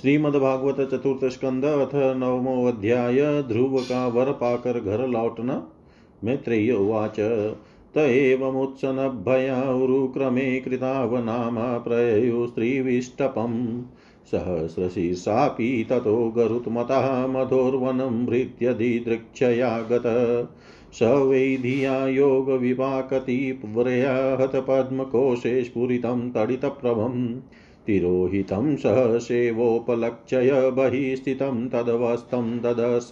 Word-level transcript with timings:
श्रीमद्भागवत 0.00 0.80
चतुर्थ 0.80 1.32
स्कंद 1.32 1.64
अथ 1.64 1.94
नवमो 1.94 2.66
अध्याय 2.66 3.42
ध्रुव 3.42 3.78
का 3.78 4.08
वर 4.08 4.32
पाकर 4.32 4.80
घर 4.80 5.08
लौटना 5.08 5.68
मैत्रेय 6.24 6.72
उवाच। 6.72 7.16
त 7.94 7.96
एवमुत्सनभयारुक्रमे 7.96 10.60
कृतावनामा 10.60 11.78
प्रयुस्त्रीविष्टपम् 11.78 13.82
सहस्रशीर्षापि 14.26 15.86
ततो 15.90 16.34
गरुत्मतः 16.36 17.26
मधोर्वनं 17.26 18.26
भृत्यधिदृक्षया 18.26 19.80
गत 19.80 20.48
स 20.92 21.02
वैधिया 21.02 22.06
योगविपाकतिव्रया 22.06 24.38
हतपद्मकोशे 24.40 25.64
स्फुरितं 25.64 26.30
तडितप्रभम्। 26.30 27.36
तिरोहितं 27.88 28.76
सहसेवोपलक्ष्य 28.76 30.70
बहिः 30.70 31.16
स्थितं 31.16 31.68
तदवस्थं 31.68 32.60
ददर्श 32.60 33.08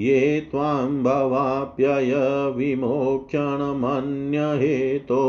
ये 0.00 0.40
त्वां 0.50 1.02
भवाप्यय 1.02 2.14
विमोक्षणमन्यहेतो 2.56 5.24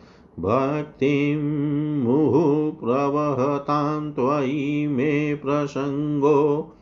भक्तिं 0.41 2.05
मुहुप्रवहतां 2.05 4.11
त्वयि 4.11 4.87
मे 4.87 5.35
प्रसङ्गो 5.35 6.77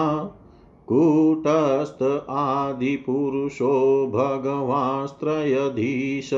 कूटस्थ 0.89 2.27
आदिपुरुषो 2.31 4.11
भगवास्त्रयधीश। 4.15 6.31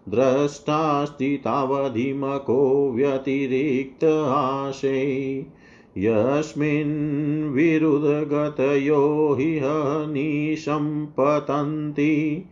द्रष्टास्ति 0.09 1.37
तावधिमको 1.37 2.91
व्यतिरिक्त 2.91 4.27
आशे। 4.27 5.45
यस्मिन् 5.97 7.53
विरुदगतयो 7.53 9.35
हि 9.39 9.59
निशम्पतन्ति 10.13 12.45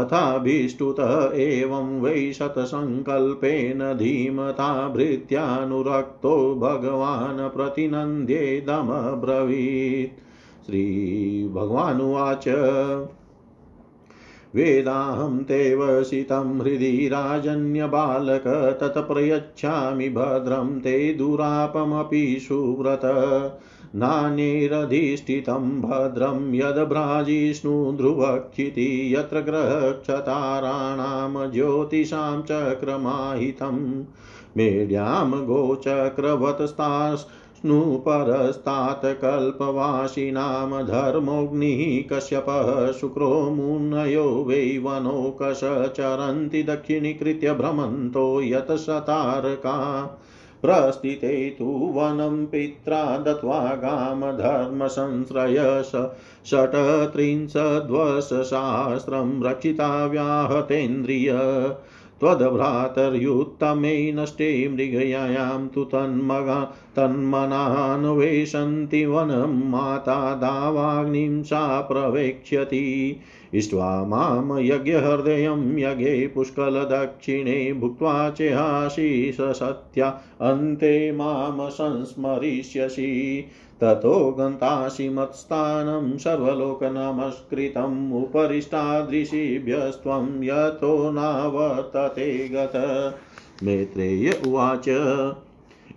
अथाभिष्टुत 0.00 1.30
एवं 1.34 2.00
वै 2.00 2.32
शतसङ्कल्पेन 2.32 3.98
धीमता 3.98 4.88
भृत्यानुरक्तो 4.88 6.54
भगवान् 6.54 7.50
प्रतिनन्द्येदमब्रवीत् 7.50 10.24
श्रीभगवानुवाच। 10.66 12.44
वेदाहं 14.54 15.38
ते 15.38 15.74
वसितं 15.74 16.60
हृदि 16.60 17.08
राजन्यबालक 17.08 18.78
तत्प्रयच्छामि 18.80 20.08
भद्रं 20.08 20.80
ते 20.80 21.14
दुरापमपि 21.14 22.44
सुव्रत। 22.48 23.00
नान्यैरधिष्ठितं 23.96 25.80
भद्रं 25.80 26.54
यद्भ्राजिष्णु 26.54 27.96
ध्रुवक्षिति, 27.96 29.16
यत्र 29.16 29.40
ग्रहक्षताराणां 29.40 31.50
ज्योतिषां 31.50 32.42
चक्रमाहितं। 32.42 34.04
मेढ्यां 34.56 35.44
गोचक्रवतस्तास् 35.44 37.43
विष्णुपरस्तात् 37.64 39.22
कल्पवासिनां 39.22 40.84
धर्मोऽग्निः 40.84 42.08
कश्यपः 42.12 42.92
शुक्रो 42.92 43.50
मुनयो 43.50 44.44
वै 44.48 44.78
वनोकश 44.78 45.60
चरन्ति 45.96 46.62
दक्षिणीकृत्य 46.62 47.52
भ्रमन्तो 47.52 48.42
यतशतारका। 48.42 50.02
प्रस्थिते 50.62 51.56
तु 51.58 51.92
वनं 51.94 52.46
पित्रा 52.46 53.18
दत्त्वा 53.18 53.74
गामधर्मसंश्रय 53.74 55.82
षट्त्रिंशद्वर्षसहस्रं 56.46 59.42
रक्षिता 59.42 60.06
व्याहतेन्द्रिय। 60.06 61.32
त्वद्भ्रातर्युत्तमे 62.20 64.12
नष्टे 64.12 64.68
मृगयायां 64.68 65.68
तु 65.68 65.84
तन्मगा 65.84 66.72
तन्मनान्वेषन्ति 66.96 69.06
वनं 69.06 69.70
माता 69.70 70.34
दावाग्निं 70.34 71.42
सा 71.42 71.80
प्रवेक्ष्यति। 71.80 73.16
इष्ट्वा 73.54 74.04
माँ 74.04 74.60
यज्ञहृदयं 74.60 75.78
यज्ञे 75.78 76.26
पुष्कलदक्षिणे 76.26 77.72
भुक्त्वा 77.72 78.30
चेहाशीष 78.30 79.36
सत्या 79.40 80.20
अन्ते 80.40 81.12
माँ 81.12 81.70
संस्मरिष्यसि। 81.70 83.44
ततो 83.80 84.32
गन्तासि 84.32 85.08
मत्स्थानं 85.08 86.18
सर्वलोकनमस्कृतम् 86.18 88.12
उपरिष्टादृशिभ्यस्त्वं 88.12 90.42
यतो 90.42 91.10
नावर्तते 91.10 92.48
गत। 92.48 93.14
मैत्रेय 93.62 94.40
उवाच। 94.46 94.88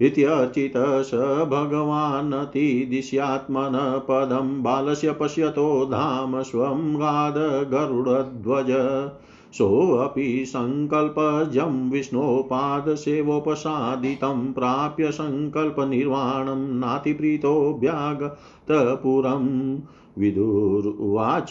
इत्यर्चित 0.01 0.73
स 0.77 1.45
भगवानतिदिश्यात्मन 1.49 4.01
पदं 4.09 4.63
बालस्य 4.63 5.11
पश्यतो 5.11 5.85
धाम 5.85 6.41
स्वं 6.41 6.95
गाद 6.95 7.67
गरुडध्वज। 7.71 9.09
सोऽपि 9.53 10.43
सङ्कल्पजं 10.47 11.89
विष्णोपादसेवोपसादितं 11.89 14.53
प्राप्य 14.53 15.11
सङ्कल्पनिर्वाणं 15.11 16.79
नातिप्रीतोऽभ्यागतपुरम् 16.79 19.77
विदुरुवाच 20.17 21.49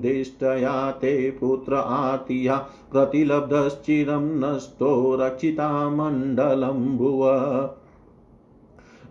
दिष्टया 0.00 0.90
ते 0.90 1.30
पुत्र 1.30 1.74
आर्तिया 1.74 2.68
प्रतिलब्धश्चिरं 2.94 4.26
नष्टो 4.40 4.90
रक्षिता 5.20 5.68
मण्डलं 5.90 6.96
भुव 6.96 7.22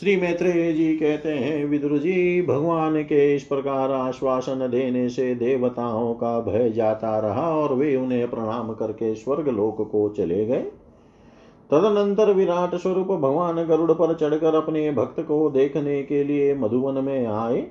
श्री 0.00 0.16
मैत्रेय 0.16 0.72
जी 0.72 0.96
कहते 0.96 1.28
हैं 1.28 1.64
विदुर 1.64 1.98
जी 1.98 2.42
भगवान 2.42 3.02
के 3.02 3.34
इस 3.36 3.42
प्रकार 3.42 3.92
आश्वासन 3.92 4.68
देने 4.70 5.08
से 5.08 5.34
देवताओं 5.34 6.14
का 6.14 6.40
भय 6.40 6.70
जाता 6.70 7.18
रहा 7.18 7.48
और 7.56 7.74
वे 7.74 7.96
उन्हें 7.96 8.30
प्रणाम 8.30 8.72
करके 8.72 9.14
स्वर्ग 9.14 9.48
लोक 9.48 9.90
को 9.92 10.08
चले 10.08 10.44
गए। 10.46 10.62
तदनंतर 11.70 12.32
विराट 12.32 12.74
स्वरूप 12.74 13.06
भगवान 13.06 13.64
गरुड़ 13.64 13.92
पर 13.92 14.14
चढ़कर 14.14 14.54
अपने 14.54 14.90
भक्त 14.90 15.20
को 15.20 15.50
देखने 15.50 16.02
के 16.02 16.24
लिए 16.24 16.54
मधुवन 16.54 17.04
में 17.04 17.26
आए। 17.26 17.66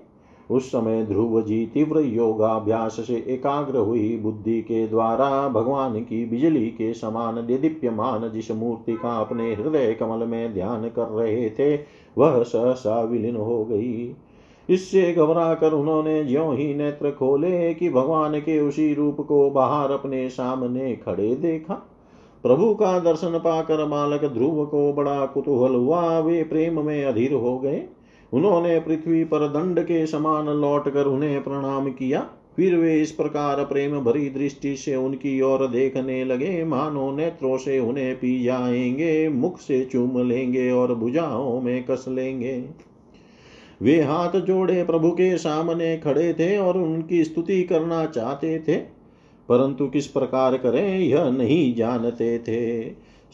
उस 0.51 0.67
समय 0.67 1.05
ध्रुव 1.05 1.41
जी 1.41 1.65
तीव्र 1.65 1.99
योगाभ्यास 1.99 2.93
से 2.93 3.25
एकाग्र 3.27 3.77
हुई 3.77 4.17
बुद्धि 4.17 4.61
के 4.61 4.87
द्वारा 4.87 5.47
भगवान 5.47 5.99
की 5.99 6.25
बिजली 6.25 6.65
के 6.65 6.93
समान 6.93 7.35
दिदीप्यमान 7.35 8.31
जिस 8.31 8.51
मूर्ति 8.51 8.93
का 8.93 9.19
अपने 9.19 9.55
हृदय 9.55 9.93
कमल 9.93 10.27
में 10.27 10.53
ध्यान 10.53 10.89
कर 10.89 11.07
रहे 11.07 11.49
थे, 11.49 11.75
वह 12.17 12.43
सहसा 12.43 13.01
विलीन 13.01 13.35
हो 13.35 13.65
गई। 13.65 14.15
इससे 14.69 15.13
घबरा 15.13 15.53
कर 15.53 15.71
उन्होंने 15.71 16.25
ज्यो 16.25 16.51
ही 16.51 16.73
नेत्र 16.73 17.11
खोले 17.11 17.73
कि 17.73 17.89
भगवान 17.89 18.39
के 18.39 18.59
उसी 18.59 18.93
रूप 18.93 19.21
को 19.21 19.49
बाहर 19.49 19.91
अपने 19.91 20.29
सामने 20.29 20.95
खड़े 20.95 21.35
देखा। 21.35 21.73
प्रभु 22.43 22.73
का 22.73 22.99
दर्शन 22.99 23.37
पाकर 23.37 23.85
बालक 23.85 24.25
ध्रुव 24.25 24.65
को 24.65 24.93
बड़ा 24.93 25.25
कुतूहल 25.25 25.75
हुआ, 25.75 26.19
वे 26.19 26.43
प्रेम 26.43 26.85
में 26.85 27.05
अधीर 27.05 27.33
हो 27.33 27.59
गए। 27.59 27.83
उन्होंने 28.33 28.79
पृथ्वी 28.79 29.23
पर 29.23 29.47
दंड 29.47 29.79
के 29.79 30.05
समान 30.07 30.45
लौट 30.49 30.89
कर 30.93 31.05
उन्हें 31.05 31.43
प्रणाम 31.43 31.89
किया। 31.89 32.29
फिर 32.55 32.75
वे 32.75 33.01
इस 33.01 33.11
प्रकार 33.11 33.63
प्रेम 33.65 33.99
भरी 33.99 34.29
दृष्टि 34.29 34.75
से 34.75 34.95
उनकी 34.95 35.41
ओर 35.41 35.67
देखने 35.67 36.23
लगे। 36.25 36.63
मानो 36.63 37.11
नेत्रों 37.11 37.57
से 37.57 37.79
उन्हें 37.79 38.15
पी 38.15 38.43
जाएँगे, 38.43 39.29
मुख 39.29 39.59
से 39.59 39.85
चूम 39.85 40.27
लेंगे 40.27 40.71
और 40.71 40.95
भुजाओं 40.95 41.61
में 41.61 41.83
कस 41.83 42.05
लेंगे। 42.07 42.63
वे 43.81 44.01
हाथ 44.01 44.39
जोड़े 44.39 44.83
प्रभु 44.83 45.11
के 45.11 45.37
सामने 45.37 45.97
खड़े 45.97 46.33
थे 46.33 46.57
और 46.57 46.77
उनकी 46.77 47.23
स्तुति 47.23 47.63
करना 47.63 48.05
चाहते 48.05 48.59
थे, 48.59 48.75
परंतु 49.49 49.87
किस 49.87 50.07
प्रकार 50.07 50.57
करें, 50.57 50.99
यह 50.99 51.29
नहीं 51.29 51.75
जानते 51.75 52.39
थे। 52.39 52.83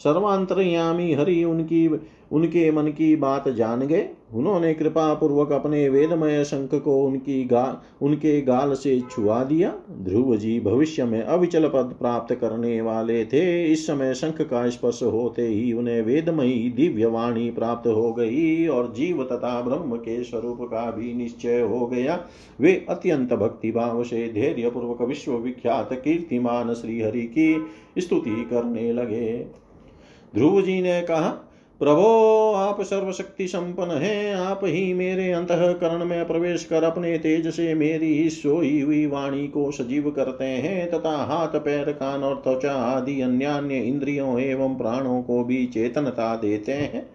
सर्वांतरयामी 0.04 1.12
हरि 1.14 1.44
उनकी, 1.44 1.86
उनके 2.32 2.70
मन 2.70 2.86
की 2.86 3.16
बात 3.16 3.48
जान 3.48 3.80
गए। 3.80 4.08
उन्होंने 4.34 4.74
कृपा 4.74 5.14
पूर्वक 5.14 5.52
अपने 5.52 5.88
वेदमय 5.88 6.44
शंख 6.44 6.74
को 6.74 7.04
उनकी 7.04 7.44
गा, 7.44 7.82
उनके 8.02 8.40
गाल 8.40 8.74
से 8.74 9.00
छुआ 9.10 9.44
दिया। 9.44 9.72
ध्रुव 9.90 10.36
जी 10.36 10.60
भविष्य 10.60 11.04
में 11.04 11.22
अविचल 11.22 11.68
पद 11.68 11.94
प्राप्त 11.98 12.34
करने 12.34 12.80
वाले 12.80 13.24
थे। 13.24 13.72
इस 13.72 13.86
समय 13.86 14.14
शंख 14.14 14.42
का 14.42 14.68
स्पर्श 14.70 15.02
होते 15.02 15.46
ही 15.46 15.72
उन्हें 15.72 16.02
वेदमयी 16.02 16.70
दिव्य 16.70 17.06
वाणी 17.06 17.50
प्राप्त 17.50 17.88
हो 17.88 18.12
गई 18.12 18.66
और 18.66 18.92
जीव 18.92 19.22
तथा 19.22 19.60
ब्रह्म 19.60 19.96
के 19.96 20.22
स्वरूप 20.24 20.58
का 20.62 20.90
भी 20.90 21.14
निश्चय 21.14 21.60
हो 21.60 21.86
गया। 21.86 22.20
वे 22.60 22.86
अत्यंत 22.88 23.32
भक्तिभाव 23.32 24.04
से 24.04 24.28
धैर्य 24.32 24.70
पूर्वक 24.70 25.02
विश्व 25.02 25.32
विख्यात 25.32 25.92
कीर्तिमान 25.92 26.74
श्रीहरि 26.74 27.22
की 27.22 27.66
स्तुति 27.98 28.46
करने 28.50 28.92
लगे। 28.92 29.60
ध्रुव 30.34 30.62
जी 30.62 30.82
ने 30.82 31.02
कहा, 31.02 31.28
प्रभो, 31.80 32.52
आप 32.52 32.80
सर्वशक्ति 32.80 33.48
संपन्न 33.48 33.90
हैं। 33.90 34.34
आप 34.34 34.60
ही 34.64 34.94
मेरे 34.94 35.32
अंतकरण 35.32 36.04
में 36.04 36.26
प्रवेश 36.26 36.64
कर 36.64 36.82
अपने 36.82 37.18
तेज 37.18 37.48
से 37.48 37.74
मेरी 37.74 38.12
इस 38.14 38.42
सोई 38.42 38.80
हुई 38.80 39.06
वाणी 39.06 39.48
को 39.48 39.70
सजीव 39.70 40.10
करते 40.10 40.44
हैं 40.44 40.90
तथा 40.90 41.16
हाथ, 41.16 41.48
पैर, 41.48 41.92
कान 41.92 42.22
और 42.22 42.34
त्वचा 42.34 42.72
आदि 42.72 43.20
अन्य 43.20 43.78
इंद्रियों 43.78 44.40
एवं 44.40 44.74
प्राणों 44.74 45.22
को 45.22 45.44
भी 45.44 45.66
चेतनता 45.66 46.36
देते 46.36 46.72
हैं। 46.72 47.10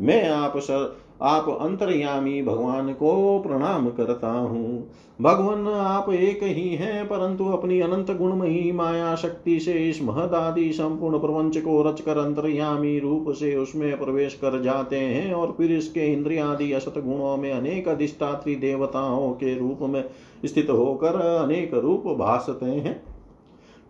मैं 0.00 0.28
आप 0.28 0.56
सर 0.56 0.96
आप 1.22 1.48
अंतर्यामी 1.60 2.42
भगवान 2.42 2.92
को 2.92 3.38
प्रणाम 3.38 3.88
करता 3.90 4.30
हूँ। 4.30 4.90
भगवान, 5.20 5.66
आप 5.68 6.10
एक 6.10 6.42
ही 6.42 6.68
हैं, 6.68 7.04
परंतु 7.04 7.44
अपनी 7.44 7.80
अनंत 7.80 8.10
गुणमयी 8.10 8.72
माया 8.72 9.14
शक्ति 9.16 9.60
से 9.60 9.72
इस 9.72 10.02
महदादि 10.02 10.72
संपूर्ण 10.72 11.18
प्रपंच 11.18 11.58
को 11.58 11.82
रचकर 11.82 12.18
अंतर्यामी 12.18 12.98
रूप 12.98 13.30
से 13.30 13.56
उसमें 13.56 13.98
प्रवेश 13.98 14.34
कर 14.34 14.60
जाते 14.62 14.96
हैं 14.96 15.32
और 15.34 15.54
फिर 15.58 15.72
इसके 15.72 16.12
इंद्रियादि 16.12 16.72
असत 16.72 16.94
गुणों 16.96 17.36
में 17.36 17.52
अनेक 17.52 17.88
अधिष्ठात्री 17.88 18.54
देवताओं 18.56 19.30
के 19.32 19.58
रूप 19.58 19.78
में 19.82 20.04
स्थित 20.44 20.70
होकर 20.70 21.20
अनेक 21.36 21.74
रूप 21.74 22.04
भासते 22.18 22.66
हैं। 22.66 23.09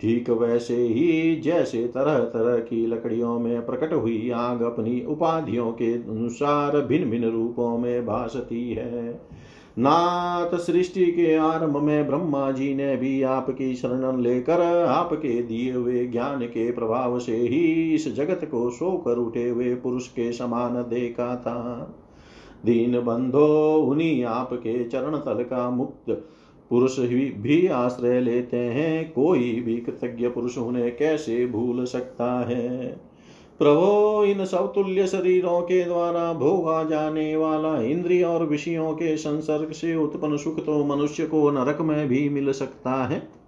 ठीक 0.00 0.30
वैसे 0.30 0.76
ही 0.76 1.36
जैसे 1.36 1.84
तरह 1.86 2.18
तरह 2.18 2.58
की 2.58 2.86
लकड़ियों 2.86 3.38
में 3.38 3.66
प्रकट 3.66 3.92
हुई 3.92 4.30
आग 4.30 4.62
अपनी 4.62 5.04
उपाधियों 5.04 5.72
के 5.72 5.92
अनुसार 5.92 6.80
भिन्न 6.80 7.10
भिन्न 7.10 7.30
रूपों 7.30 7.78
में 7.78 8.06
भासती 8.06 8.72
है। 8.72 9.20
नाथ 9.78 10.56
सृष्टि 10.58 11.06
के 11.06 11.34
आरंभ 11.34 11.76
में 11.76 12.06
ब्रह्मा 12.06 12.50
जी 12.50 12.74
ने 12.74 12.96
भी 12.96 13.22
आपकी 13.22 13.74
शरण 13.74 14.20
लेकर 14.20 14.60
आपके 14.86 15.42
दिए 15.42 15.72
हुए 15.72 16.06
ज्ञान 16.06 16.40
के 16.40 16.70
प्रभाव 16.72 17.18
से 17.18 17.36
ही 17.36 17.94
इस 17.94 18.14
जगत 18.14 18.44
को 18.44 18.70
सोकर 18.70 19.18
उठे 19.18 19.48
हुए 19.48 19.74
पुरुष 19.74 20.08
के 20.08 20.32
समान 20.32 20.74
देखा 20.74 21.36
था। 21.36 21.94
दीन 22.64 23.00
बंधो, 23.00 23.74
उन्हीं 23.74 24.24
आपके 24.24 24.84
चरण 24.84 25.16
तल 25.16 25.42
का 25.42 25.70
मुक्त 25.70 26.24
पुरुष 26.70 26.98
ही 26.98 27.30
भी 27.30 27.66
आश्रय 27.66 28.20
लेते 28.20 28.56
हैं। 28.56 29.12
कोई 29.12 29.60
भी 29.60 29.76
कृतज्ञ 29.76 30.28
पुरुष 30.28 30.58
उन्हें 30.58 30.96
कैसे 30.96 31.46
भूल 31.46 31.84
सकता 31.84 32.48
है? 32.48 32.86
प्रभो, 33.58 34.24
इन 34.24 34.44
सवतुल्य 34.44 35.06
शरीरों 35.06 35.60
के 35.60 35.84
द्वारा 35.84 36.32
भोगा 36.32 36.84
जाने 36.84 37.36
वाला 37.36 37.82
इंद्रिय 37.82 38.24
और 38.24 38.44
विषयों 38.44 38.92
के 38.92 39.16
संसर्ग 39.16 39.72
से 39.72 39.94
उत्पन्न 39.94 40.36
सुख 40.36 40.66
तो 40.66 40.84
मनुष्य 40.84 41.26
को 41.26 41.50
नरक 41.50 41.80
में 41.80 42.08
भी 42.08 42.28
मिल 42.28 42.52
सकता 42.52 43.04
है। 43.04 43.39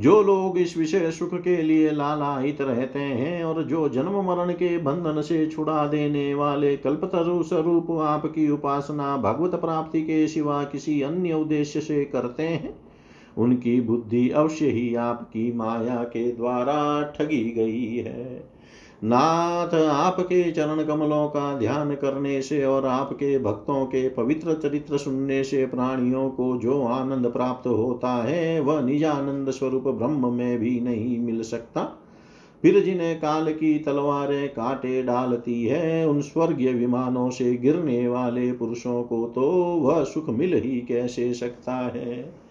जो 0.00 0.22
लोग 0.22 0.58
इस 0.58 0.76
विषय 0.76 1.10
सुख 1.10 1.34
के 1.34 1.62
लिए 1.62 1.90
लालायित 1.90 2.60
रहते 2.60 2.98
हैं 2.98 3.44
और 3.44 3.62
जो 3.62 3.88
जन्म 3.88 4.20
मरण 4.22 4.52
के 4.52 4.78
बंधन 4.78 5.20
से 5.22 5.46
छुड़ा 5.46 5.86
देने 5.86 6.34
वाले 6.34 6.76
कल्पतरु 6.76 7.42
स्वरूप 7.42 7.90
आपकी 7.90 8.48
उपासना 8.50 9.16
भगवत 9.16 9.54
प्राप्ति 9.54 10.02
के 10.02 10.28
सिवा 10.28 10.64
किसी 10.64 11.00
अन्य 11.02 11.32
उद्देश्य 11.32 11.80
से 11.80 12.04
करते 12.04 12.42
हैं, 12.42 12.74
उनकी 13.38 13.80
बुद्धि 13.80 14.28
अवश्य 14.30 14.66
ही 14.66 14.94
आपकी 14.94 15.52
माया 15.52 16.02
के 16.04 16.30
द्वारा 16.32 17.02
ठगी 17.18 17.44
गई 17.50 17.96
है। 17.96 18.51
नाथ, 19.04 19.74
आपके 19.74 20.52
चरण 20.52 20.84
कमलों 20.84 21.28
का 21.28 21.58
ध्यान 21.58 21.94
करने 21.94 22.42
से 22.42 22.64
और 22.64 22.86
आपके 22.86 23.38
भक्तों 23.38 23.86
के 23.86 24.08
पवित्र 24.08 24.54
चरित्र 24.54 24.98
सुनने 24.98 25.44
से 25.44 25.66
प्राणियों 25.66 26.30
को 26.30 26.56
जो 26.56 26.82
आनंद 26.84 27.26
प्राप्त 27.26 27.66
होता 27.66 28.22
है, 28.22 28.60
वह 28.60 28.80
निजानंद 28.80 29.50
स्वरूप 29.50 29.88
ब्रह्म 29.88 30.32
में 30.32 30.58
भी 30.58 30.80
नहीं 30.80 31.18
मिल 31.18 31.42
सकता। 31.42 31.98
फिर 32.62 32.84
जिन्हें 32.84 33.20
काल 33.20 33.52
की 33.52 33.78
तलवारें 33.78 34.48
काटे 34.48 35.02
डालती 35.02 35.64
है, 35.64 36.08
उन 36.08 36.20
स्वर्गीय 36.20 36.72
विमानों 36.72 37.30
से 37.30 37.56
गिरने 37.56 38.08
वाले 38.08 38.52
पुरुषों 38.52 39.02
को 39.02 39.32
तो 39.34 39.50
वह 39.76 40.04
सुख 40.04 40.28
मिल 40.28 40.54
ही 40.54 40.80
कैसे 40.80 41.34
सकता 41.34 41.74
है? 41.74 42.41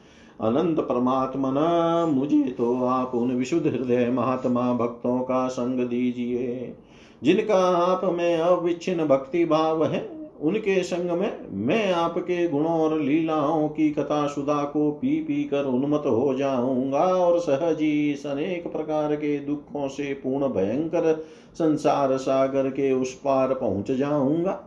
अनंत 0.41 0.79
परमात्मन, 0.79 2.13
मुझे 2.13 2.41
तो 2.57 2.73
आप 2.85 3.11
उन 3.15 3.31
विशुद्ध 3.31 3.65
हृदय 3.67 4.09
महात्मा 4.09 4.71
भक्तों 4.73 5.19
का 5.19 5.47
संग 5.47 5.79
दीजिए, 5.79 6.73
जिनका 7.21 7.59
आप 7.75 8.05
में 8.13 8.37
अविच्छिन्न 8.37 9.05
भक्ति 9.07 9.43
भाव 9.45 9.85
है, 9.85 10.09
उनके 10.41 10.81
संग 10.83 11.11
में 11.11 11.31
मैं 11.59 11.91
आपके 11.93 12.47
गुणों 12.47 12.79
और 12.81 12.99
लीलाओं 12.99 13.67
की 13.69 13.89
कथा 13.89 14.25
सुधा 14.27 14.63
को 14.63 14.89
पी 14.91 15.15
पी 15.23 15.43
कर 15.43 15.65
उन्मत 15.65 16.03
हो 16.05 16.33
जाऊँगा 16.33 17.03
और 17.15 17.39
सहजी 17.39 17.91
इस 18.11 18.25
अनेक 18.25 18.67
प्रकार 18.67 19.15
के 19.15 19.37
दुखों 19.39 19.87
से 19.87 20.13
पूर्ण 20.13 20.47
भयंकर 20.47 21.13
संसार 21.53 22.17
सागर 22.17 22.69
के 22.69 22.91
उस 22.91 23.13
पार 23.15 23.53
पहुँच 23.53 23.91
जाऊँगा। 23.91 24.59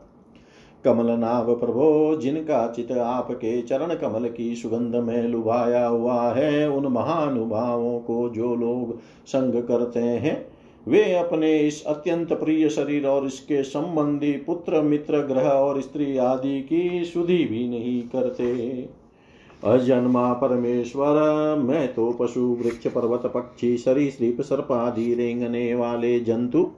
कमल 0.84 1.10
नाभ 1.10 1.50
प्रभो, 1.60 2.16
जिनका 2.16 2.66
चित 2.66 2.92
आपके 2.92 3.62
चरण 3.62 3.94
कमल 3.94 4.28
की 4.28 4.54
सुगंध 4.54 4.96
में 4.96 5.28
लुभाया 5.28 5.86
हुआ 5.86 6.22
है, 6.22 6.70
उन 6.70 6.86
महानुभावों 6.86 7.98
को 7.98 8.28
जो 8.28 8.54
लोग 8.54 8.98
संग 9.26 9.62
करते 9.62 10.00
हैं, 10.00 10.46
वे 10.88 11.14
अपने 11.14 11.58
इस 11.58 11.84
अत्यंत 11.84 12.32
प्रिय 12.32 12.68
शरीर 12.68 13.06
और 13.06 13.26
इसके 13.26 13.62
संबंधी 13.62 14.32
पुत्र, 14.32 14.82
मित्र, 14.82 15.18
ग्रह 15.18 15.48
और 15.48 15.80
स्त्री 15.80 16.16
आदि 16.16 16.60
की 16.60 17.04
सुधि 17.04 17.44
भी 17.44 17.68
नहीं 17.68 18.02
करते। 18.02 18.88
अजन्मा 19.64 20.32
परमेश्वर, 20.32 21.14
मैं 21.58 21.94
तो 21.94 22.10
पशु, 22.12 22.40
वृक्ष, 22.40 22.86
पर्वत, 22.86 23.32
पक्षी 23.34 23.76
सरीसृप 23.76 24.40
सर्प 24.40 24.72
आदि 24.72 25.14
रेंगने 25.14 25.74
वाले 25.74 26.20
जंतु 26.20 26.70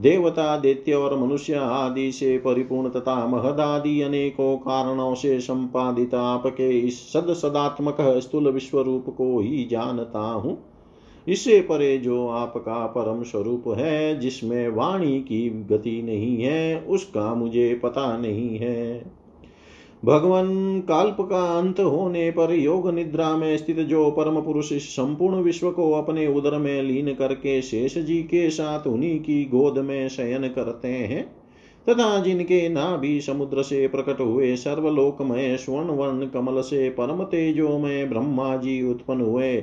देवता, 0.00 0.56
देत्य 0.56 0.92
और 0.92 1.18
मनुष्य 1.18 1.54
आदि 1.54 2.12
से 2.12 2.38
परिपूर्ण 2.38 2.88
तथा 2.88 3.26
महदादि 3.26 4.00
अनेकों 4.00 4.56
कारणों 4.56 5.14
से 5.14 5.40
संपादित 5.40 6.14
आपके 6.14 6.78
इस 6.80 7.12
सद 7.12 7.32
सदात्मक 7.32 7.96
स्थूल 8.00 8.48
विश्व 8.48 8.80
रूप 8.80 9.04
को 9.18 9.40
ही 9.40 9.64
जानता 9.64 10.18
हूँ। 10.18 10.58
इससे 11.28 11.60
परे 11.60 11.98
जो 11.98 12.28
आपका 12.28 12.86
परम 12.86 13.22
स्वरूप 13.22 13.64
है, 13.68 14.20
जिसमें 14.20 14.68
वाणी 14.68 15.20
की 15.20 15.50
गति 15.50 16.02
नहीं 16.02 16.42
है, 16.42 16.80
उसका 16.80 17.34
मुझे 17.34 17.80
पता 17.82 18.16
नहीं 18.16 18.58
है। 18.58 19.15
भगवान 20.04 20.80
काल्प 20.80 21.16
का 21.20 21.58
अंत 21.58 21.80
होने 21.80 22.30
पर 22.30 22.52
योग 22.52 22.88
निद्रा 22.90 23.36
में 23.36 23.56
स्थित 23.56 23.78
जो 23.78 24.10
परम 24.10 24.40
पुरुष 24.40 24.72
संपूर्ण 24.72 25.36
विश्व 25.36 25.70
को 25.70 25.92
अपने 25.92 26.26
उदर 26.26 26.58
में 26.58 26.82
लीन 26.82 27.14
करके 27.14 27.62
शेष 27.62 27.98
जी 27.98 28.22
के 28.22 28.50
साथ 28.50 28.86
उन्हीं 28.86 29.18
की 29.20 29.44
गोद 29.44 29.78
में 29.78 30.08
शयन 30.08 30.48
करते 30.48 30.88
हैं, 30.88 31.24
तथा 31.86 32.18
जिनके 32.18 32.68
नाभि 32.68 33.20
समुद्र 33.20 33.62
से 33.62 33.86
प्रकट 33.88 34.20
हुए 34.20 34.54
सर्वलोकमय 34.56 35.56
स्वर्ण 35.56 35.88
वर्ण 35.88 36.26
कमल 36.26 36.60
से 36.60 36.88
परम 36.90 37.24
तेजो 37.24 37.78
में 37.78 38.10
ब्रह्मा 38.10 38.56
जी 38.56 38.82
उत्पन्न 38.90 39.20
हुए, 39.20 39.56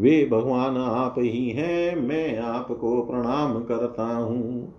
वे 0.00 0.28
भगवान 0.32 0.76
आप 0.76 1.14
ही 1.18 1.48
हैं, 1.48 1.96
मैं 1.96 2.38
आपको 2.38 3.00
प्रणाम 3.02 3.58
करता 3.60 4.16
हूँ। 4.16 4.74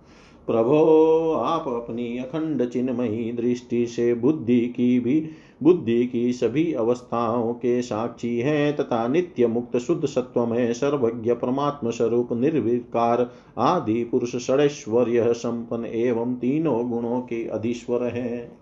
प्रभो, 0.50 1.32
आप 1.32 1.68
अपनी 1.68 2.18
अखंड 2.18 2.68
चिन्मयी 2.68 3.32
दृष्टि 3.32 3.86
से 3.86 4.14
बुद्धि 4.14 4.60
की 4.60 5.00
भी, 5.00 5.30
बुद्धि 5.62 6.06
की 6.06 6.32
सभी 6.32 6.72
अवस्थाओं 6.72 7.52
के 7.52 7.82
साक्षी 7.82 8.38
हैं 8.38 8.76
तथा 8.76 9.08
नित्य 9.08 9.46
मुक्त, 9.46 9.76
शुद्ध 9.76 10.06
सत्व 10.06 10.46
में 10.46 10.72
सर्वज्ञ, 10.72 11.32
परमात्म 11.32 11.90
स्वरूप, 11.90 12.32
निर्विकार 12.32 13.30
आदि 13.58 14.04
पुरुष 14.04 14.36
षडैश्वर्य 14.36 15.32
संपन्न 15.32 15.86
एवं 15.86 16.34
तीनों 16.34 16.90
गुणों 16.90 17.20
के 17.20 17.48
अधीश्वर 17.48 18.02
हैं। 18.02 18.52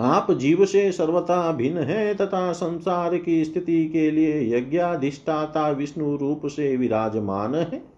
आप 0.00 0.30
जीव 0.30 0.64
से 0.64 0.92
सर्वथा 0.92 1.52
भिन्न 1.52 1.78
है 1.78 2.14
तथा 2.14 2.52
संसार 2.52 3.18
की 3.18 3.44
स्थिति 3.44 3.88
के 3.88 4.10
लिए 4.10 4.58
यज्ञाधिष्ठाता 4.58 5.70
विष्णु 5.70 6.16
रूप 6.16 6.46
से 6.46 6.76
विराजमान 6.76 7.54
है। 7.54 7.91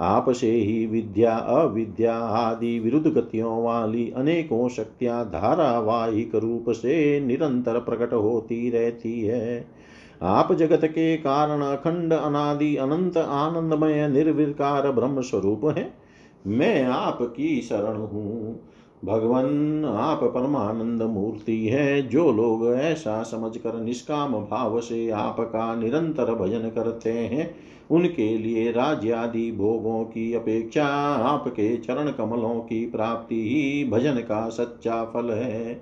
आप 0.00 0.30
से 0.30 0.50
ही 0.50 0.86
विद्या, 0.86 1.36
अविद्या 1.36 2.16
आदि 2.16 2.78
विरुद्ध 2.78 3.06
गतियों 3.06 3.64
वाली 3.64 4.10
अनेकों 4.10 4.68
शक्तियाँ 4.68 5.24
धारावाहिक 5.24 6.34
रूप 6.34 6.64
से 6.70 7.20
निरंतर 7.20 7.80
प्रकट 7.80 8.12
होती 8.12 8.70
रहती 8.70 9.20
है। 9.20 9.66
आप 10.22 10.52
जगत 10.52 10.80
के 10.84 11.16
कारण 11.16 11.60
अखंड, 11.60 12.12
अनादि, 12.12 12.76
अनंत, 12.76 13.16
आनंदमय, 13.16 14.08
निर्विकार 14.08 14.90
ब्रह्म 14.90 15.20
स्वरूप 15.20 15.64
है। 15.78 15.94
मैं 16.46 16.84
आपकी 16.84 17.60
शरण 17.60 17.96
हूँ। 17.96 18.60
भगवान, 19.06 19.84
आप 19.84 20.22
परमानंद 20.24 21.02
मूर्ति 21.02 21.66
है। 21.66 22.08
जो 22.08 22.30
लोग 22.32 22.66
ऐसा 22.74 23.22
समझकर 23.22 23.80
निष्काम 23.80 24.32
भाव 24.32 24.80
से 24.80 25.10
आपका 25.10 25.74
निरंतर 25.74 26.34
भजन 26.34 26.68
करते 26.68 27.12
हैं, 27.12 27.54
उनके 27.90 28.26
लिए 28.38 28.70
राज्य 28.72 29.12
आदि 29.12 29.50
भोगों 29.52 30.04
की 30.04 30.32
अपेक्षा 30.34 30.86
आपके 31.24 31.76
चरण 31.76 32.10
कमलों 32.10 32.54
की 32.60 32.84
प्राप्ति 32.86 33.40
ही 33.48 33.84
भजन 33.90 34.14
का 34.14 34.48
सच्चा 34.48 35.04
फल 35.04 35.30
है। 35.30 35.80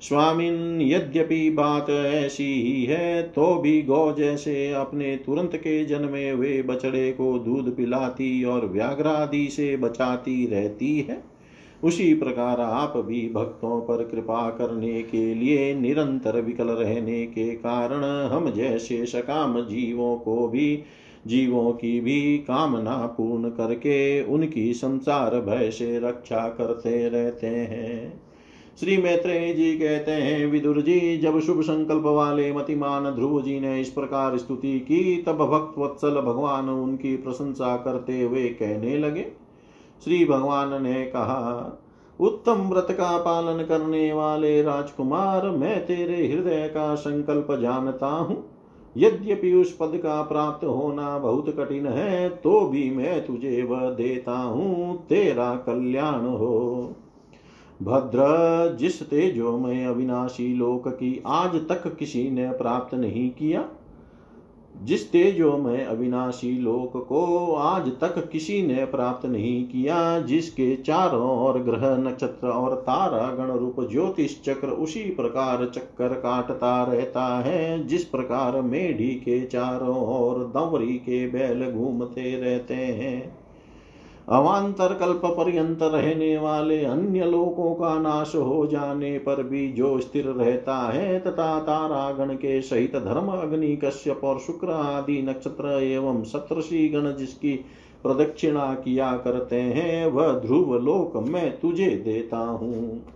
स्वामिन, 0.00 0.80
यद्यपि 0.82 1.50
बात 1.50 1.90
ऐसी 1.90 2.52
ही 2.62 2.84
है 2.84 3.22
तो 3.22 3.54
भी 3.54 3.82
गौ 3.82 4.12
जैसे 4.12 4.72
अपने 4.72 5.14
तुरंत 5.16 5.56
के 5.56 5.84
जन्मे 5.84 6.28
हुए 6.30 6.62
बछड़े 6.62 7.10
को 7.12 7.38
दूध 7.38 7.76
पिलाती 7.76 8.44
और 8.44 8.66
व्याघ्रादि 8.66 9.46
से 9.48 9.76
बचाती 9.76 10.46
रहती 10.46 10.98
है। 11.00 11.33
उसी 11.82 12.14
प्रकार 12.14 12.60
आप 12.60 12.96
भी 12.96 13.30
भक्तों 13.34 13.80
पर 13.80 14.04
कृपा 14.04 14.50
करने 14.50 15.02
के 15.02 15.34
लिए 15.34 15.74
निरंतर 15.74 16.40
विकल 16.40 16.66
रहने 16.66 17.26
के 17.26 17.54
कारण 17.54 18.04
हम 18.30 18.50
जैसे 18.50 19.06
सकाम 19.06 19.60
जीवों 19.60 20.16
को 20.16 20.48
भी, 20.48 20.82
जीवों 21.26 21.72
की 21.72 22.00
भी 22.00 22.38
कामना 22.38 22.96
पूर्ण 23.06 23.48
करके 23.48 24.22
उनकी 24.22 24.74
संसार 24.74 25.40
भय 25.40 25.70
से 25.70 25.98
रक्षा 25.98 26.48
करते 26.48 27.08
रहते 27.08 27.46
हैं। 27.46 28.22
श्री 28.80 28.96
मैत्रेय 28.96 29.54
जी 29.54 29.78
कहते 29.78 30.12
हैं, 30.12 30.46
विदुर 30.46 30.80
जी, 30.80 31.18
जब 31.18 31.40
शुभ 31.40 31.60
संकल्प 31.60 32.02
वाले 32.02 32.52
मतिमान 32.52 33.10
ध्रुव 33.10 33.42
जी 33.42 33.60
ने 33.60 33.80
इस 33.80 33.88
प्रकार 33.88 34.38
स्तुति 34.38 34.80
की, 34.80 35.16
तब 35.16 35.32
भक्त 35.32 35.78
वत्सल 35.78 36.20
भगवान 36.20 36.68
उनकी 36.68 37.16
प्रशंसा 37.16 37.76
करते 37.76 38.22
हुए 38.22 38.48
कहने 38.48 38.98
लगे 38.98 39.43
श्री 40.02 40.24
भगवान 40.24 40.82
ने 40.82 41.04
कहा, 41.06 41.80
उत्तम 42.20 42.68
व्रत 42.70 42.86
का 42.90 43.16
पालन 43.18 43.64
करने 43.64 44.12
वाले 44.12 44.62
राजकुमार, 44.62 45.48
मैं 45.50 45.84
तेरे 45.86 46.26
हृदय 46.26 46.68
का 46.68 46.94
संकल्प 46.94 47.52
जानता 47.60 48.06
हूँ। 48.06 48.44
यद्यपि 48.96 49.52
उस 49.52 49.76
पद 49.76 49.96
का 49.96 50.20
प्राप्त 50.22 50.64
होना 50.64 51.18
बहुत 51.18 51.48
कठिन 51.58 51.86
है 51.86 52.28
तो 52.38 52.60
भी 52.60 52.90
मैं 52.90 53.24
तुझे 53.26 53.62
वह 53.62 53.88
देता 53.90 54.32
हूँ, 54.32 54.96
तेरा 55.06 55.54
कल्याण 55.56 56.26
हो। 56.26 56.94
भद्र, 57.82 58.76
जिस 58.80 59.02
तेजो 59.02 59.56
में 59.58 59.86
अविनाशी 59.86 60.54
लोक 60.54 60.88
की 60.88 61.22
आज 61.26 61.56
तक 61.68 61.94
किसी 61.96 62.28
ने 62.30 62.50
प्राप्त 62.52 62.94
नहीं 62.94 63.28
किया 63.30 63.64
जिस 64.82 65.12
तेजो 65.12 65.56
में 65.56 65.84
अविनाशी 65.84 66.58
लोक 66.58 67.06
को 67.08 67.52
आज 67.52 67.88
तक 67.88 68.28
किसी 68.30 68.62
ने 68.66 68.84
प्राप्त 68.84 69.26
नहीं 69.26 69.64
किया, 69.64 70.20
जिसके 70.20 70.76
चारों 70.76 71.28
और 71.28 71.62
ग्रह, 71.62 71.96
नक्षत्र 71.96 72.48
और 72.48 72.74
तारा, 72.74 73.34
गण 73.34 73.52
रूप, 73.52 73.90
ज्योतिष 73.90 74.42
चक्र 74.42 74.68
उसी 74.68 75.02
प्रकार 75.02 75.70
चक्कर 75.74 76.08
काटता 76.08 76.84
रहता 76.84 77.40
है, 77.40 77.86
जिस 77.86 78.04
प्रकार 78.04 78.60
मेढी 78.60 79.08
के 79.08 79.44
चारों 79.44 79.96
ओर, 79.96 80.38
दंवरी 80.38 80.92
के 80.92 81.26
बैल 81.26 81.72
घूमते 81.72 82.40
रहते 82.40 82.74
हैं। 82.74 83.43
अवान्तर 84.28 84.94
कल्प 84.94 85.20
पर्यंत 85.24 85.82
रहने 85.82 86.38
वाले 86.38 86.84
अन्य 86.84 87.24
लोकों 87.24 87.74
का 87.74 87.98
नाश 87.98 88.34
हो 88.34 88.66
जाने 88.66 89.18
पर 89.18 89.42
भी 89.42 89.72
जो 89.72 90.00
स्थिर 90.00 90.24
रहता 90.24 90.76
है 90.92 91.18
तथा 91.20 91.58
तारागण 91.58 92.34
के 92.34 92.62
सहित 92.62 92.96
धर्म, 92.96 93.28
अग्नि, 93.28 93.76
कश्यप 93.76 94.20
और 94.24 94.38
शुक्र 94.38 94.70
आदि 94.70 95.22
नक्षत्र 95.22 95.82
एवं 95.82 96.22
सप्तषि 96.22 96.88
गण 96.88 97.12
जिसकी 97.12 97.64
प्रदक्षिणा 98.02 98.74
किया 98.74 99.16
करते 99.16 99.60
हैं, 99.60 100.06
वह 100.06 100.32
ध्रुव 100.32 100.74
लोक 100.78 101.16
मैं 101.16 101.60
तुझे 101.60 101.86
देता 101.86 102.38
हूँ। 102.38 103.13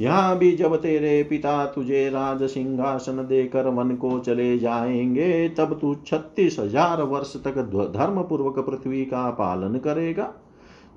यहाँ 0.00 0.38
भी 0.38 0.50
जब 0.52 0.76
तेरे 0.76 1.22
पिता 1.22 1.64
तुझे 1.66 2.08
राज 2.10 2.42
सिंहासन 2.42 3.16
देकर 3.16 3.66
वन 3.66 3.94
को 3.96 4.18
चले 4.18 4.58
जाएँगे, 4.58 5.48
तब 5.48 5.78
तू 5.80 5.94
छत्तीस 6.06 6.58
हज़ार 6.58 7.02
वर्ष 7.02 7.36
तक 7.36 7.58
धर्म 7.96 8.22
पूर्वक 8.22 8.58
पृथ्वी 8.58 9.04
का 9.04 9.30
पालन 9.30 9.78
करेगा। 9.78 10.24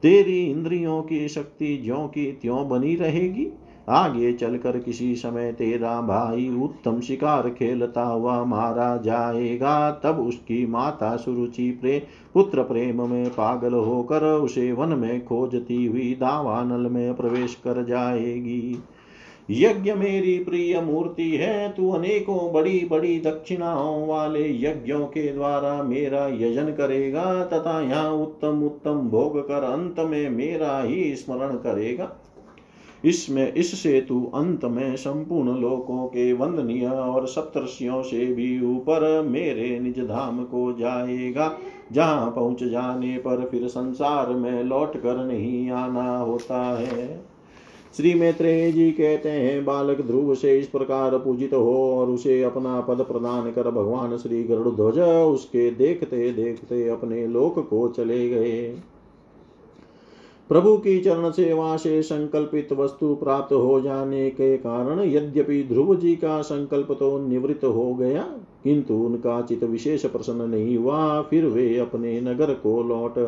तेरी 0.03 0.39
इंद्रियों 0.43 1.01
की 1.01 1.27
शक्ति 1.27 1.75
ज्यों 1.77 2.07
की 2.07 2.31
त्यों 2.31 2.67
बनी 2.69 2.95
रहेगी। 2.95 3.45
आगे 3.89 4.33
चलकर 4.33 4.79
किसी 4.79 5.15
समय 5.15 5.51
तेरा 5.51 6.01
भाई 6.01 6.49
उत्तम 6.63 6.99
शिकार 6.99 7.49
खेलता 7.49 8.03
हुआ 8.03 8.43
मारा 8.43 8.97
जाएगा। 8.97 9.91
तब 9.91 10.19
उसकी 10.19 10.65
माता 10.65 11.15
सुरुचि 11.17 11.71
प्रे, 11.71 12.03
पुत्र 12.33 12.63
प्रेम 12.63 13.09
में 13.09 13.29
पागल 13.29 13.73
होकर 13.73 14.23
उसे 14.23 14.71
वन 14.71 14.89
में 14.89 15.25
खोजती 15.25 15.85
हुई 15.85 16.13
दावानल 16.13 16.89
में 16.91 17.13
प्रवेश 17.13 17.55
कर 17.55 17.85
जाएगी। 17.85 18.83
यज्ञ 19.51 19.93
मेरी 19.93 20.37
प्रिय 20.43 20.81
मूर्ति 20.81 21.29
है, 21.31 21.69
तू 21.69 21.91
अनेकों 21.91 22.53
बड़ी 22.53 22.87
बड़ी 22.91 23.19
दक्षिणाओं 23.19 24.07
वाले 24.07 24.49
यज्ञों 24.49 25.05
के 25.05 25.33
द्वारा 25.33 25.83
मेरा 25.83 26.27
यजन 26.27 26.65
करेगा, 26.65 27.43
तथा 27.45 27.81
यहाँ 27.81 28.11
उत्तम 28.11 28.63
उत्तम 28.63 28.91
भोग 28.91 29.47
कर 29.47 29.63
अंत 29.63 29.99
में 29.99 30.29
मेरा 30.29 30.81
ही 30.81 31.15
स्मरण 31.15 31.55
करेगा। 31.55 32.18
इसमें 33.05 33.53
इससे 33.53 33.99
तू 34.01 34.19
अंत 34.35 34.65
में 34.65 34.95
संपूर्ण 34.95 35.57
लोकों 35.59 36.05
के 36.07 36.31
वंदनीय 36.33 36.87
और 36.87 37.27
सप्तर्षियों 37.27 38.01
से 38.03 38.25
भी 38.25 38.59
ऊपर 38.67 39.21
मेरे 39.21 39.79
निज 39.79 39.99
धाम 39.99 40.43
को 40.43 40.71
जाएगा, 40.73 41.51
जहाँ 41.91 42.29
पहुँच 42.31 42.63
जाने 42.63 43.17
पर 43.17 43.45
फिर 43.45 43.67
संसार 43.67 44.29
में 44.29 44.63
लौट 44.63 44.97
कर 44.97 45.25
नहीं 45.25 45.69
आना 45.71 46.17
होता 46.17 46.61
है। 46.79 47.07
श्री 47.97 48.13
मैत्रेय 48.13 48.71
जी 48.71 48.91
कहते 48.91 49.29
हैं, 49.29 49.63
बालक 49.65 50.01
ध्रुव 50.01 50.33
से 50.35 50.57
इस 50.59 50.67
प्रकार 50.67 51.17
पूजित 51.17 51.53
हो 51.53 51.75
और 51.91 52.09
उसे 52.09 52.41
अपना 52.43 52.79
पद 52.81 53.01
प्रदान 53.03 53.51
कर 53.51 53.69
भगवान 53.71 54.17
श्री 54.17 54.43
गरुड़ 54.43 54.75
ध्वज 54.75 54.99
उसके 54.99 55.69
देखते 55.71 56.29
देखते 56.33 56.87
अपने 56.89 57.25
लोक 57.27 57.59
को 57.69 57.87
चले 57.87 58.27
गए। 58.29 58.73
प्रभु 60.49 60.77
की 60.77 60.99
चरण 60.99 61.29
सेवा 61.31 61.75
से 61.77 62.01
संकल्पित 62.01 62.71
वस्तु 62.73 63.13
प्राप्त 63.15 63.53
हो 63.53 63.79
जाने 63.81 64.29
के 64.29 64.55
कारण 64.57 64.99
यद्यपि 64.99 65.63
ध्रुव 65.63 65.95
जी 65.95 66.15
का 66.15 66.41
संकल्प 66.41 66.91
तो 66.91 67.17
निवृत्त 67.27 67.65
हो 67.65 67.93
गया, 67.93 68.21
किंतु 68.63 68.93
उनका 68.95 69.41
चित 69.41 69.63
विशेष 69.63 70.05
प्रसन्न 70.05 70.49
नहीं 70.49 70.77
हुआ, 70.77 71.21
फिर 71.21 71.45
वे 71.45 71.77
अपने 71.77 72.19
नगर 72.21 72.53
को 72.53 72.81
लौट 72.83 73.19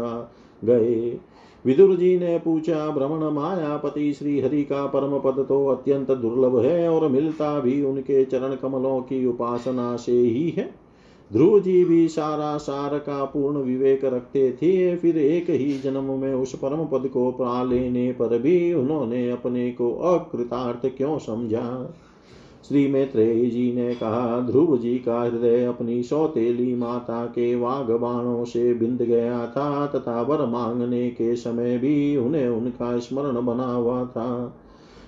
गए। 0.65 1.19
विदुर 1.65 1.95
जी 1.95 2.17
ने 2.19 2.37
पूछा 2.37 2.87
भ्रमण 2.89 3.29
मायापति 3.31 4.13
श्री 4.13 4.39
हरि 4.39 4.63
का 4.63 4.85
परम 4.85 5.17
पद 5.19 5.45
तो 5.49 5.65
अत्यंत 5.67 6.11
दुर्लभ 6.11 6.59
है 6.59 6.89
और 6.89 7.07
मिलता 7.07 7.59
भी 7.59 7.81
उनके 7.83 8.23
चरण 8.25 8.55
कमलों 8.55 8.99
की 9.01 9.25
उपासना 9.25 9.95
से 9.95 10.11
ही 10.11 10.49
है? 10.49 10.80
ध्रुव 11.31 11.59
जी 11.59 11.83
भी 11.85 12.07
सारा 12.07 12.57
सार 12.57 12.97
का 12.99 13.23
पूर्ण 13.23 13.57
विवेक 13.57 14.05
रखते 14.05 14.51
थे, 14.51 14.95
फिर 14.95 15.17
एक 15.17 15.49
ही 15.49 15.79
जन्म 15.79 16.11
में 16.19 16.33
उस 16.33 16.55
परम 16.55 16.85
पद 16.85 17.07
को 17.07 17.31
पा 17.31 17.63
लेने 17.63 18.11
पर 18.11 18.37
भी 18.39 18.73
उन्होंने 18.73 19.29
अपने 19.31 19.69
को 19.71 19.91
अकृतार्थ 19.93 20.85
क्यों 20.97 21.17
समझा? 21.19 21.93
श्री 22.67 22.87
मैत्रेय 22.87 23.45
जी 23.45 23.71
ने 23.73 23.93
कहा 23.95 24.39
ध्रुव 24.39 24.77
जी 24.77 24.97
का 24.97 25.21
हृदय 25.21 25.65
अपनी 25.65 26.03
सौतेली 26.03 26.75
माता 26.75 27.25
के 27.25 27.55
वाघ 27.55 27.91
बाणों 27.91 28.43
से 28.45 28.73
बिंद 28.73 29.01
गया 29.01 29.45
था 29.47 29.87
तथा 29.87 30.21
वर 30.21 30.45
मांगने 30.45 31.09
के 31.09 31.35
समय 31.35 31.77
भी 31.77 32.17
उन्हें 32.17 32.47
उनका 32.49 32.97
स्मरण 32.99 33.45
बना 33.45 33.71
हुआ 33.71 34.03
था। 34.05 34.57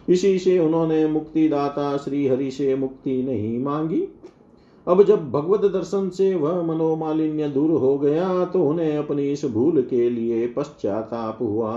इसी 0.09 0.37
से 0.39 0.59
उन्होंने 0.59 1.05
मुक्तिदाता 1.07 1.95
श्री 1.97 2.27
हरि 2.27 2.51
से 2.51 2.75
मुक्ति 2.75 3.21
नहीं 3.23 3.57
मांगी। 3.59 4.07
अब 4.87 5.03
जब 5.03 5.29
भगवत 5.31 5.61
दर्शन 5.71 6.09
से 6.09 6.33
वह 6.35 6.61
मनोमालिन्य 6.63 7.47
दूर 7.49 7.71
हो 7.71 7.97
गया 7.97 8.45
तो 8.45 8.63
उन्हें 8.65 8.97
अपनी 8.97 9.31
इस 9.31 9.45
भूल 9.45 9.81
के 9.81 10.09
लिए 10.09 10.47
पश्चाताप 10.47 11.37
हुआ। 11.41 11.73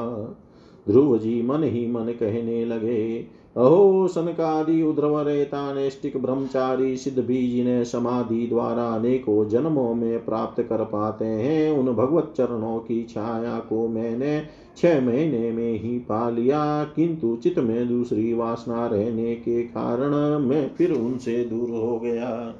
ध्रुव 0.86 1.16
जी 1.18 1.40
मन 1.42 1.62
ही 1.64 1.86
मन 1.86 2.12
कहने 2.12 2.64
लगे, 2.64 3.18
अहो, 3.56 4.08
सनकादि 4.08 4.82
उद्रव 4.82 5.18
रेता 5.20 5.72
नेष्टिक 5.74 6.16
ब्रह्मचारी 6.16 6.96
सिद्ध 6.96 7.18
बीज 7.18 7.64
ने 7.66 7.84
समाधि 7.84 8.46
द्वारा 8.46 8.84
अनेकों 8.84 9.48
जन्मों 9.48 9.94
में 9.94 10.24
प्राप्त 10.24 10.62
कर 10.62 10.84
पाते 10.84 11.24
हैं। 11.24 11.78
उन 11.78 11.92
भगवत 11.94 12.32
चरणों 12.36 12.78
की 12.78 13.02
छाया 13.04 13.58
को 13.60 13.86
मैंने 13.88 14.42
छह 14.76 15.00
महीने 15.00 15.50
में 15.52 15.72
ही 15.72 15.98
पा 15.98 16.28
लिया, 16.30 16.84
किंतु 16.96 17.36
चित 17.36 17.58
में 17.58 17.88
दूसरी 17.88 18.32
वासना 18.34 18.86
रहने 18.86 19.34
के 19.34 19.62
कारण 19.62 20.38
मैं 20.38 20.70
फिर 20.74 20.92
उनसे 20.92 21.44
दूर 21.44 21.70
हो 21.70 21.98
गया। 21.98 22.54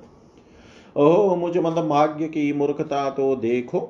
ओह, 0.96 1.34
मुझ 1.36 1.56
मतलब 1.56 1.88
भाग्य 1.88 2.28
की 2.28 2.52
मूर्खता 2.52 3.08
तो 3.10 3.34
देखो। 3.36 3.88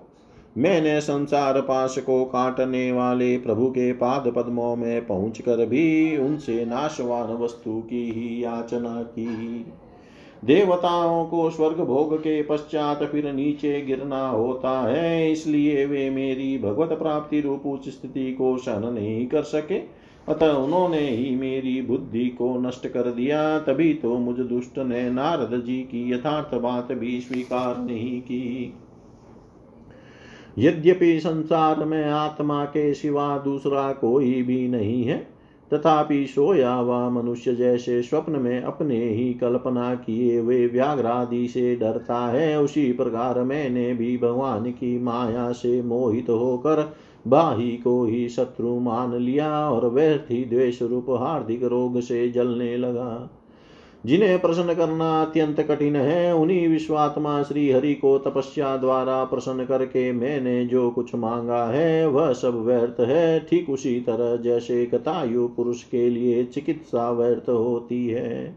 मैंने 0.58 1.00
संसार 1.00 1.60
पाश 1.60 1.98
को 1.98 2.24
काटने 2.24 2.90
वाले 2.92 3.36
प्रभु 3.38 3.66
के 3.70 3.92
पाद 3.92 4.32
पद्मों 4.36 4.74
में 4.76 5.06
पहुँच 5.06 5.40
कर 5.40 5.64
भी 5.66 6.16
उनसे 6.16 6.64
नाशवान 6.64 7.32
वस्तु 7.32 7.80
की 7.80 8.02
ही 8.10 8.44
याचना 8.44 9.02
की। 9.02 9.64
देवताओं 10.44 11.24
को 11.26 11.50
स्वर्ग 11.50 11.80
भोग 11.80 12.16
के 12.18 12.42
पश्चात 12.42 13.02
फिर 13.02 13.32
नीचे 13.32 13.80
गिरना 13.80 14.28
होता 14.28 14.70
है, 14.80 15.32
इसलिए 15.32 15.84
वे 15.86 16.08
मेरी 16.10 16.58
भगवत 16.58 16.98
प्राप्ति 16.98 17.40
रूप 17.40 17.66
उच्च 17.66 17.88
स्थिति 17.88 18.32
को 18.32 18.56
सहन 18.58 18.92
नहीं 18.94 19.26
कर 19.26 19.42
सके। 19.42 19.78
अतः 20.28 20.52
उन्होंने 20.52 21.00
ही 21.00 21.34
मेरी 21.36 21.80
बुद्धि 21.82 22.28
को 22.28 22.56
नष्ट 22.58 22.86
कर 22.88 23.10
दिया। 23.10 23.58
तभी 23.58 23.92
तो 23.94 24.16
मुझ 24.18 24.36
दुष्ट 24.38 24.78
ने 24.78 25.10
नारद 25.10 25.62
जी 25.64 25.78
की 25.82 26.10
यथार्थ 26.12 26.54
बात 26.54 26.92
भी 26.92 27.20
स्वीकार 27.20 27.78
नहीं 27.78 28.20
की। 28.20 28.74
यद्यपि 30.58 31.18
संसार 31.20 31.84
में 31.84 32.04
आत्मा 32.04 32.64
के 32.64 32.92
सिवा 32.94 33.38
दूसरा 33.38 33.92
कोई 33.92 34.42
भी 34.42 34.68
नहीं 34.68 35.04
है, 35.04 35.16
तथापि 35.70 36.26
सोया 36.26 36.72
हुआ 36.72 37.08
मनुष्य 37.10 37.54
जैसे 37.54 38.02
स्वप्न 38.02 38.32
में 38.32 38.62
अपने 38.62 38.98
ही 39.04 39.32
कल्पना 39.34 39.94
किए 39.94 40.40
वे 40.40 40.66
व्याघ्रादि 40.66 41.46
से 41.48 41.74
डरता 41.76 42.26
है, 42.28 42.60
उसी 42.60 42.92
प्रकार 42.92 43.42
मैंने 43.42 43.92
भी 43.94 44.16
भगवान 44.18 44.70
की 44.70 44.98
माया 44.98 45.50
से 45.52 45.80
मोहित 45.82 46.30
होकर 46.30 46.96
बाही 47.26 47.70
को 47.70 48.04
ही 48.04 48.28
शत्रु 48.28 48.78
मान 48.78 49.14
लिया 49.14 49.70
और 49.70 49.88
व्यर्थ 49.90 50.30
ही 50.30 50.44
द्वेष 50.44 50.82
रूप 50.82 51.06
हार्दिक 51.10 51.64
रोग 51.64 52.00
से 52.00 52.28
जलने 52.28 52.76
लगा। 52.76 53.30
जिन्हें 54.06 54.38
प्रसन्न 54.38 54.74
करना 54.74 55.22
अत्यंत 55.22 55.60
कठिन 55.60 55.96
है, 55.96 56.34
उन्हीं 56.34 56.68
विश्वात्मा 56.68 57.42
श्री 57.42 57.70
हरि 57.70 57.94
को 57.94 58.18
तपस्या 58.18 58.76
द्वारा 58.76 59.24
प्रसन्न 59.24 59.64
करके 59.64 60.12
मैंने 60.12 60.66
जो 60.66 60.90
कुछ 60.90 61.14
मांगा 61.14 61.64
है, 61.64 62.08
वह 62.08 62.32
सब 62.32 62.64
व्यर्थ 62.66 63.00
है। 63.00 63.40
ठीक 63.40 63.70
उसी 63.70 64.00
तरह 64.00 64.36
जैसे 64.36 64.86
कतायु 64.86 65.48
पुरुष 65.48 65.82
के 65.82 66.10
लिए 66.10 66.44
चिकित्सा 66.44 67.10
व्यर्थ 67.10 67.48
होती 67.48 68.06
है। 68.06 68.56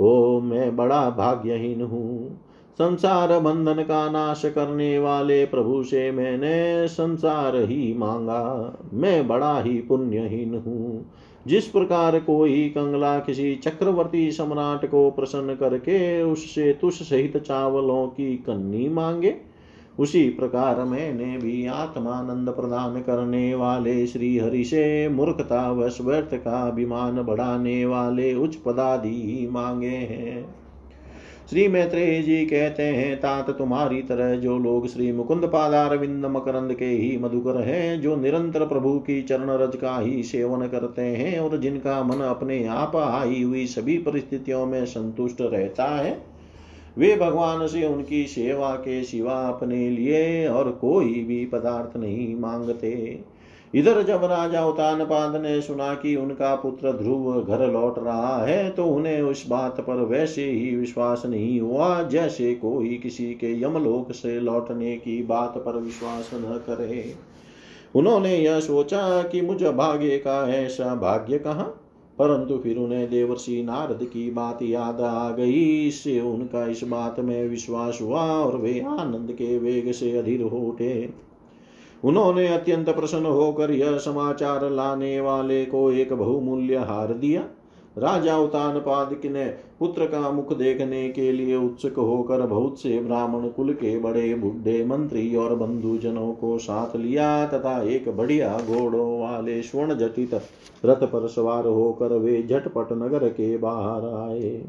ओ 0.00 0.40
मैं 0.40 0.76
बड़ा 0.76 1.10
भाग्यहीन 1.10 1.82
हूँ। 1.82 2.40
संसार 2.78 3.40
बंधन 3.40 3.82
का 3.82 4.10
नाश 4.10 4.42
करने 4.44 4.98
वाले 4.98 5.44
प्रभु 5.44 5.82
से 5.82 6.10
मैंने 6.10 6.88
संसार 6.88 7.56
ही 7.56 7.94
मांगा। 7.94 8.74
मैं 8.92 9.28
बड़ा 9.28 9.60
ही 9.60 9.78
पुण्यहीन 9.80 10.54
हूँ। 10.54 11.10
जिस 11.46 11.64
प्रकार 11.64 12.20
कोई 12.20 12.68
कंगला 12.68 13.18
किसी 13.18 13.54
चक्रवर्ती 13.54 14.30
सम्राट 14.32 14.90
को 14.90 15.10
प्रसन्न 15.10 15.54
करके 15.54 16.22
उससे 16.22 16.78
तुष 16.80 16.94
सहित 16.94 17.36
चावलों 17.36 18.06
की 18.06 18.36
कन्नी 18.36 18.88
मांगे, 18.88 19.34
उसी 19.98 20.28
प्रकार 20.28 20.84
मैंने 20.84 21.38
भी 21.38 21.66
आत्मानंद 21.66 22.48
प्रदान 22.48 23.00
करने 23.00 23.54
वाले 23.54 24.06
श्री 24.06 24.38
हरि 24.38 24.64
से 24.64 25.08
मूर्खता 25.08 25.72
व 25.72 25.90
व्यर्थ 26.00 26.34
का 26.34 26.68
अभिमान 26.68 27.22
बढ़ाने 27.22 27.86
वाले 27.86 28.34
उच्च 28.34 28.56
पदादि 28.56 29.48
मांगे 29.52 29.86
हैं। 29.86 30.67
श्री 31.50 31.68
मैत्रेय 31.68 32.22
जी 32.22 32.44
कहते 32.46 32.82
हैं, 32.82 33.16
तात 33.16 33.50
तुम्हारी 33.50 34.02
तरह 34.02 34.34
जो 34.34 34.58
लोग 34.58 34.88
श्री 34.88 35.12
मुकुंद 35.12 35.44
पादार 35.44 35.96
विंद 35.96 36.26
मकरंद 36.26 36.74
के 36.74 36.84
ही 36.84 37.16
मधुकर 37.18 37.60
हैं, 37.60 38.00
जो 38.00 38.16
निरंतर 38.16 38.66
प्रभु 38.66 38.98
की 38.98 39.22
चरण 39.22 39.50
रज 39.50 39.76
का 39.76 39.98
ही 39.98 40.22
सेवन 40.22 40.66
करते 40.66 41.02
हैं 41.02 41.38
और 41.40 41.56
जिनका 41.56 42.02
मन 42.02 42.20
अपने 42.24 42.64
आप 42.64 42.96
आई 42.96 43.42
हुई 43.42 43.66
सभी 43.66 43.96
परिस्थितियों 43.98 44.66
में 44.66 44.84
संतुष्ट 44.86 45.40
रहता 45.40 45.84
है, 45.84 46.16
वे 46.98 47.16
भगवान 47.16 47.66
से 47.66 47.86
उनकी 47.86 48.24
सेवा 48.26 48.74
के 48.74 49.02
सिवा 49.04 49.40
अपने 49.48 49.88
लिए 49.90 50.48
और 50.48 50.70
कोई 50.70 51.24
भी 51.24 51.44
पदार्थ 51.46 51.96
नहीं 51.96 52.34
मांगते। 52.36 53.20
इधर 53.74 54.02
जब 54.02 54.24
राजा 54.24 54.66
उतानपाद 54.66 55.42
ने 55.42 55.60
सुना 55.60 55.94
कि 55.94 56.16
उनका 56.16 56.54
पुत्र 56.54 56.92
ध्रुव 56.92 57.44
घर 57.48 57.72
लौट 57.72 57.98
रहा 57.98 58.44
है 58.44 58.70
तो 58.70 58.84
उन्हें 58.84 59.22
उस 59.22 59.48
बात 59.48 59.80
पर 59.80 59.94
वैसे 59.94 60.50
ही 60.50 60.76
विश्वास 60.76 61.22
नहीं 61.26 61.60
हुआ 61.60 62.02
जैसे 62.02 62.54
कोई 62.54 62.94
किसी 62.94 63.34
के 63.34 63.62
यमलोक 63.62 64.12
से 64.12 64.40
लौटने 64.40 64.96
की 64.96 65.22
बात 65.22 65.54
पर 65.56 65.76
विश्वास 65.76 66.30
न 66.34 66.60
करे। 66.66 67.14
उन्होंने 67.94 68.36
यह 68.36 68.60
सोचा 68.60 69.22
कि 69.22 69.40
मुझ 69.40 69.62
भाग्य 69.62 70.18
का 70.18 70.48
ऐसा 70.48 70.94
भाग्य 70.94 71.38
कहा? 71.38 71.62
परंतु 72.18 72.58
फिर 72.58 72.76
उन्हें 72.76 73.10
देवर्षि 73.10 73.62
नारद 73.62 73.98
की 74.02 74.30
बात 74.30 74.58
याद 74.62 75.00
आ 75.00 75.30
गई, 75.30 75.86
इससे 75.88 76.20
उनका 76.20 76.66
इस 76.66 76.80
बात 76.84 77.20
में 77.20 77.48
विश्वास 77.48 77.98
हुआ 78.02 78.22
और 78.22 78.56
वे 78.56 78.80
आनंद 78.80 79.32
के 79.32 79.58
वेग 79.58 79.92
से 79.92 80.18
अधीर 80.18 80.42
हो 80.42 80.58
उठे। 80.58 81.27
उन्होंने 82.04 82.46
अत्यंत 82.48 82.88
प्रसन्न 82.90 83.26
होकर 83.26 83.70
यह 83.70 83.96
समाचार 83.98 84.70
लाने 84.70 85.20
वाले 85.20 85.64
को 85.66 85.90
एक 85.92 86.12
बहुमूल्य 86.12 86.76
हार 86.76 87.12
दिया। 87.14 87.44
राजा 87.98 88.36
उतान 88.38 88.78
पाद 88.78 89.20
ने 89.24 89.44
पुत्र 89.78 90.06
का 90.06 90.30
मुख 90.30 90.52
देखने 90.56 91.08
के 91.08 91.30
लिए 91.32 91.56
उत्सुक 91.56 91.96
होकर 91.96 92.46
बहुत 92.46 92.80
से 92.80 92.98
ब्राह्मण 93.00 93.48
कुल 93.48 93.72
के 93.72 93.98
बड़े 93.98 94.34
बुढ़े 94.34 94.84
मंत्री 94.84 95.34
और 95.36 95.54
बंधुजनों 95.54 96.32
को 96.32 96.58
साथ 96.58 96.96
लिया 96.96 97.46
तथा 97.46 97.80
एक 97.82 98.08
बढ़िया 98.16 98.58
घोड़ों 98.58 99.20
वाले 99.20 99.62
स्वर्ण 99.62 99.94
जटित 99.94 100.34
रथ 100.84 101.02
पर 101.02 101.28
सवार 101.28 101.66
होकर 101.66 102.12
वे 102.12 102.42
झटपट 102.42 102.92
नगर 102.92 103.28
के 103.28 103.56
बाहर 103.58 104.06
आए। 104.30 104.62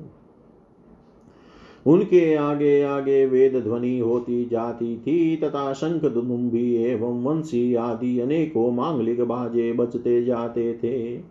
उनके 1.85 2.35
आगे 2.35 2.81
आगे 2.83 3.25
वेद 3.25 3.55
ध्वनि 3.55 3.99
होती 3.99 4.45
जाती 4.45 4.97
थी, 4.97 5.35
तथा 5.35 5.73
शंख 5.73 6.05
दुम्बी 6.05 6.75
एवं 6.75 7.23
वंशी 7.23 7.75
आदि 7.75 8.19
अनेकों 8.19 8.71
मांगलिक 8.71 9.21
बाजे 9.21 9.73
बजते 9.73 10.23
जाते 10.25 10.73
थे। 10.83 11.21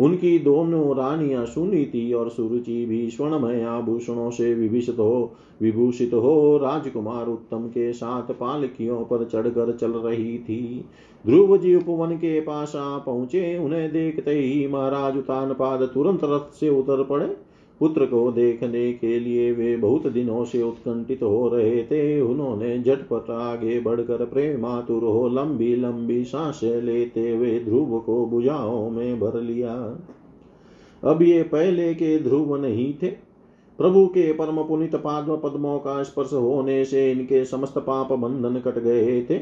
उनकी 0.00 0.38
दोनों 0.38 0.96
रानियाँ 0.96 1.46
सुनीति 1.46 2.12
और 2.12 2.28
सुरुचि 2.28 2.86
भी 2.86 3.10
स्वर्णमय 3.10 3.62
आभूषणों 3.62 4.30
से 4.30 4.54
विभूषित 4.54 4.98
हो 4.98 5.32
विभूषित 5.62 6.14
हो, 6.14 6.56
राजकुमार 6.56 7.26
उत्तम 7.26 7.58
के 7.58 7.92
साथ 7.92 8.22
पालकियों 8.22 9.04
पर 9.04 9.24
चढ़कर 9.24 9.72
चल 9.72 9.90
रही 9.90 10.38
थी। 10.38 10.84
ध्रुव 11.26 11.56
जी 11.56 11.74
उपवन 11.74 12.16
के 12.16 12.40
पास 12.40 12.76
आ 12.76 12.98
पहुँचे, 12.98 13.58
उन्हें 13.58 13.92
देखते 13.92 14.30
ही 14.30 14.66
महाराज 14.66 15.16
उतान 15.16 15.52
पाद 15.52 15.82
तुरंत 15.94 16.20
रथ 16.24 16.54
से 16.54 16.68
उतर 16.68 17.02
पड़े। 17.04 17.26
पुत्र 17.80 18.06
को 18.06 18.32
देखने 18.32 18.92
के 18.92 19.18
लिए 19.20 19.52
वे 19.52 19.76
बहुत 19.76 20.06
दिनों 20.06 20.44
से 20.44 20.62
उत्कंठित 20.62 21.22
हो 21.22 21.48
रहे 21.48 21.82
थे। 21.82 22.20
उन्होंने 22.20 22.82
झटपट 22.82 23.30
आगे 23.30 23.80
बढ़कर 23.80 24.24
प्रेमातुर 24.24 25.04
हो 25.04 25.28
लंबी 25.28 25.76
लंबी 25.76 26.24
साँसें 26.24 26.82
लेते 26.82 27.30
हुए 27.30 27.58
ध्रुव 27.60 27.98
को 28.00 28.26
भुजाओं 28.26 28.90
में 28.90 29.20
भर 29.20 29.40
लिया। 29.40 29.74
अब 31.04 31.22
ये 31.22 31.42
पहले 31.42 31.94
के 31.94 32.18
ध्रुव 32.18 32.56
नहीं 32.56 32.94
थे। 32.94 33.06
प्रभु 33.78 34.06
के 34.06 34.32
परम 34.32 34.62
पुनित 34.62 34.94
पाद्म 34.96 35.36
पद्मों 35.36 35.78
का 35.78 36.02
स्पर्श 36.02 36.32
होने 36.32 36.84
से 36.84 37.10
इनके 37.12 37.44
समस्त 37.44 37.78
पाप 37.78 38.12
बंधन 38.12 38.60
कट 38.60 38.78
गए 38.78 39.22
थे। 39.30 39.34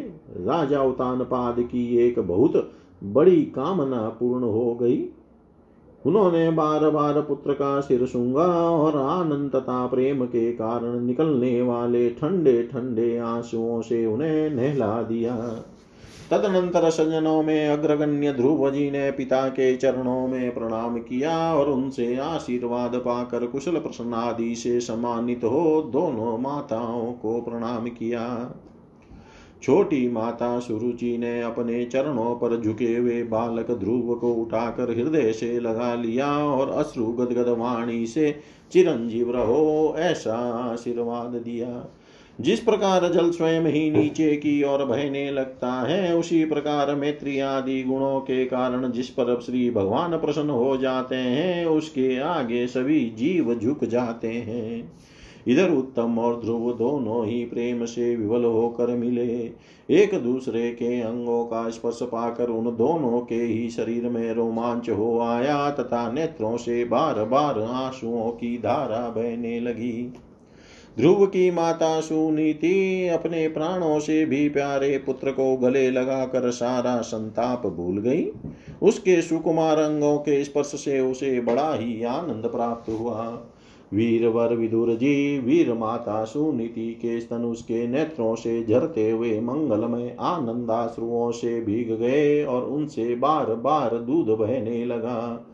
राजा 0.44 0.82
उतान 0.82 1.24
पाद 1.24 1.60
की 1.60 1.96
एक 1.98 2.18
बहुत 2.18 2.70
बड़ी 3.04 3.42
कामना 3.42 4.08
पूर्ण 4.08 4.44
हो 4.44 4.74
गई। 4.74 4.96
उन्होंने 6.04 6.50
बार 6.50 6.88
बार 6.90 7.20
पुत्र 7.20 7.52
का 7.52 7.80
सिर 7.80 8.06
सूँगा 8.06 8.46
और 8.70 8.96
आनंद 9.00 9.50
तथा 9.50 9.86
प्रेम 9.86 10.24
के 10.24 10.52
कारण 10.52 11.00
निकलने 11.00 11.62
वाले 11.62 12.08
ठंडे 12.10 12.62
ठंडे 12.62 13.16
आंसुओं 13.18 13.80
से 13.82 14.04
उन्हें 14.06 14.50
नहला 14.50 15.02
दिया। 15.02 15.36
तदनंतर 16.30 16.90
सजनों 16.90 17.42
में 17.42 17.68
अग्रगण्य 17.68 18.32
ध्रुव 18.32 18.70
जी 18.70 18.90
ने 18.90 19.10
पिता 19.10 19.48
के 19.48 19.74
चरणों 19.76 20.26
में 20.28 20.54
प्रणाम 20.54 20.98
किया 20.98 21.54
और 21.54 21.70
उनसे 21.70 22.16
आशीर्वाद 22.16 22.94
पाकर 22.94 23.46
कुशल 23.46 23.78
प्रसन्न 23.78 24.14
आदि 24.14 24.54
से 24.54 24.80
सम्मानित 24.80 25.44
हो 25.44 25.82
दोनों 25.92 26.38
माताओं 26.38 27.12
को 27.12 27.40
प्रणाम 27.40 27.86
किया। 27.88 28.24
छोटी 29.64 30.08
माता 30.08 30.60
सुरुचि 30.60 31.18
ने 31.18 31.42
अपने 31.42 31.84
चरणों 31.84 32.34
पर 32.34 32.62
झुके 32.62 32.96
हुए 32.96 33.22
बालक 33.22 33.70
ध्रुव 33.70 34.14
को 34.14 34.32
उठाकर 34.32 34.90
हृदय 34.90 35.32
से 35.32 35.60
लगा 35.60 35.94
लिया 35.94 36.38
और 36.38 36.70
अश्रु 36.70 37.06
गदगद 37.06 37.48
वाणी 37.48 38.06
से, 38.06 38.36
चिरंजीव 38.72 39.30
रहो, 39.30 39.94
ऐसा 39.98 40.34
आशीर्वाद 40.72 41.28
दिया। 41.28 41.94
जिस 42.40 42.60
प्रकार 42.60 43.12
जल 43.12 43.30
स्वयं 43.30 43.62
ही 43.62 43.90
नीचे 43.90 44.36
की 44.36 44.62
ओर 44.62 44.84
बहने 44.84 45.30
लगता 45.30 45.72
है, 45.72 46.16
उसी 46.16 46.44
प्रकार 46.44 46.94
मैत्री 46.94 47.38
आदि 47.38 47.82
गुणों 47.82 48.20
के 48.20 48.44
कारण 48.44 48.92
जिस 48.92 49.08
पर 49.08 49.40
श्री 49.40 49.70
भगवान 49.70 50.18
प्रसन्न 50.18 50.50
हो 50.50 50.76
जाते 50.76 51.14
हैं, 51.14 51.66
उसके 51.66 52.20
आगे 52.20 52.66
सभी 52.66 53.12
जीव 53.16 53.54
झुक 53.54 53.84
जाते 53.84 54.28
हैं। 54.28 54.92
इधर 55.48 55.70
उत्तम 55.70 56.18
और 56.18 56.40
ध्रुव 56.40 56.72
दोनों 56.72 57.26
ही 57.26 57.44
प्रेम 57.44 57.84
से 57.84 58.16
विवल 58.16 58.44
होकर 58.44 58.86
मिले। 58.86 59.50
एक 59.90 60.14
दूसरे 60.22 60.70
के 60.70 61.00
अंगों 61.00 61.44
का 61.44 61.68
स्पर्श 61.70 61.98
पाकर 62.02 62.48
उन 62.48 62.76
दोनों 62.76 63.20
के 63.20 63.34
ही 63.34 63.68
शरीर 63.70 64.08
में 64.08 64.34
रोमांच 64.34 64.90
हो 64.90 65.20
आया 65.20 65.70
तथा 65.70 66.10
नेत्रों 66.12 66.56
से 66.56 66.84
बार 66.84 67.24
बार 67.24 67.60
आंसुओं 67.60 68.30
की 68.30 68.58
धारा 68.58 69.08
बहने 69.08 69.60
लगी। 69.60 70.12
ध्रुव 70.98 71.26
की 71.26 71.50
माता 71.50 72.00
सुनीति 72.00 73.08
अपने 73.08 73.48
प्राणों 73.48 73.98
से 74.00 74.24
भी 74.26 74.48
प्यारे 74.48 74.98
पुत्र 74.98 75.30
को 75.30 75.56
गले 75.56 75.90
लगाकर 75.90 76.50
सारा 76.50 77.00
संताप 77.00 77.66
भूल 77.66 77.98
गई। 77.98 78.26
उसके 78.82 79.22
सुकुमार 79.22 79.78
अंगों 79.78 80.18
के 80.18 80.44
स्पर्श 80.44 80.66
से 80.66 81.00
उसे 81.00 81.40
बड़ा 81.40 81.74
ही 81.74 82.02
आनंद 82.04 82.46
प्राप्त 82.46 82.90
हुआ। 82.90 83.46
वीरवर 83.94 84.54
विदुर 84.56 84.94
जी 84.94 85.38
वीर 85.38 85.72
माता 85.74 86.24
सुनीति 86.24 86.90
के 86.92 87.20
स्तन 87.20 87.44
उसके 87.44 87.86
नेत्रों 87.86 88.34
से 88.34 88.64
झरते 88.64 89.10
हुए 89.10 89.40
मंगलमय 89.40 90.16
आनंदाश्रुओं 90.20 91.30
से 91.30 91.60
भीग 91.60 91.92
गए 91.98 92.44
और 92.44 92.64
उनसे 92.64 93.14
बार 93.14 93.54
बार 93.54 93.98
दूध 93.98 94.38
बहने 94.38 94.84
लगा। 94.84 95.46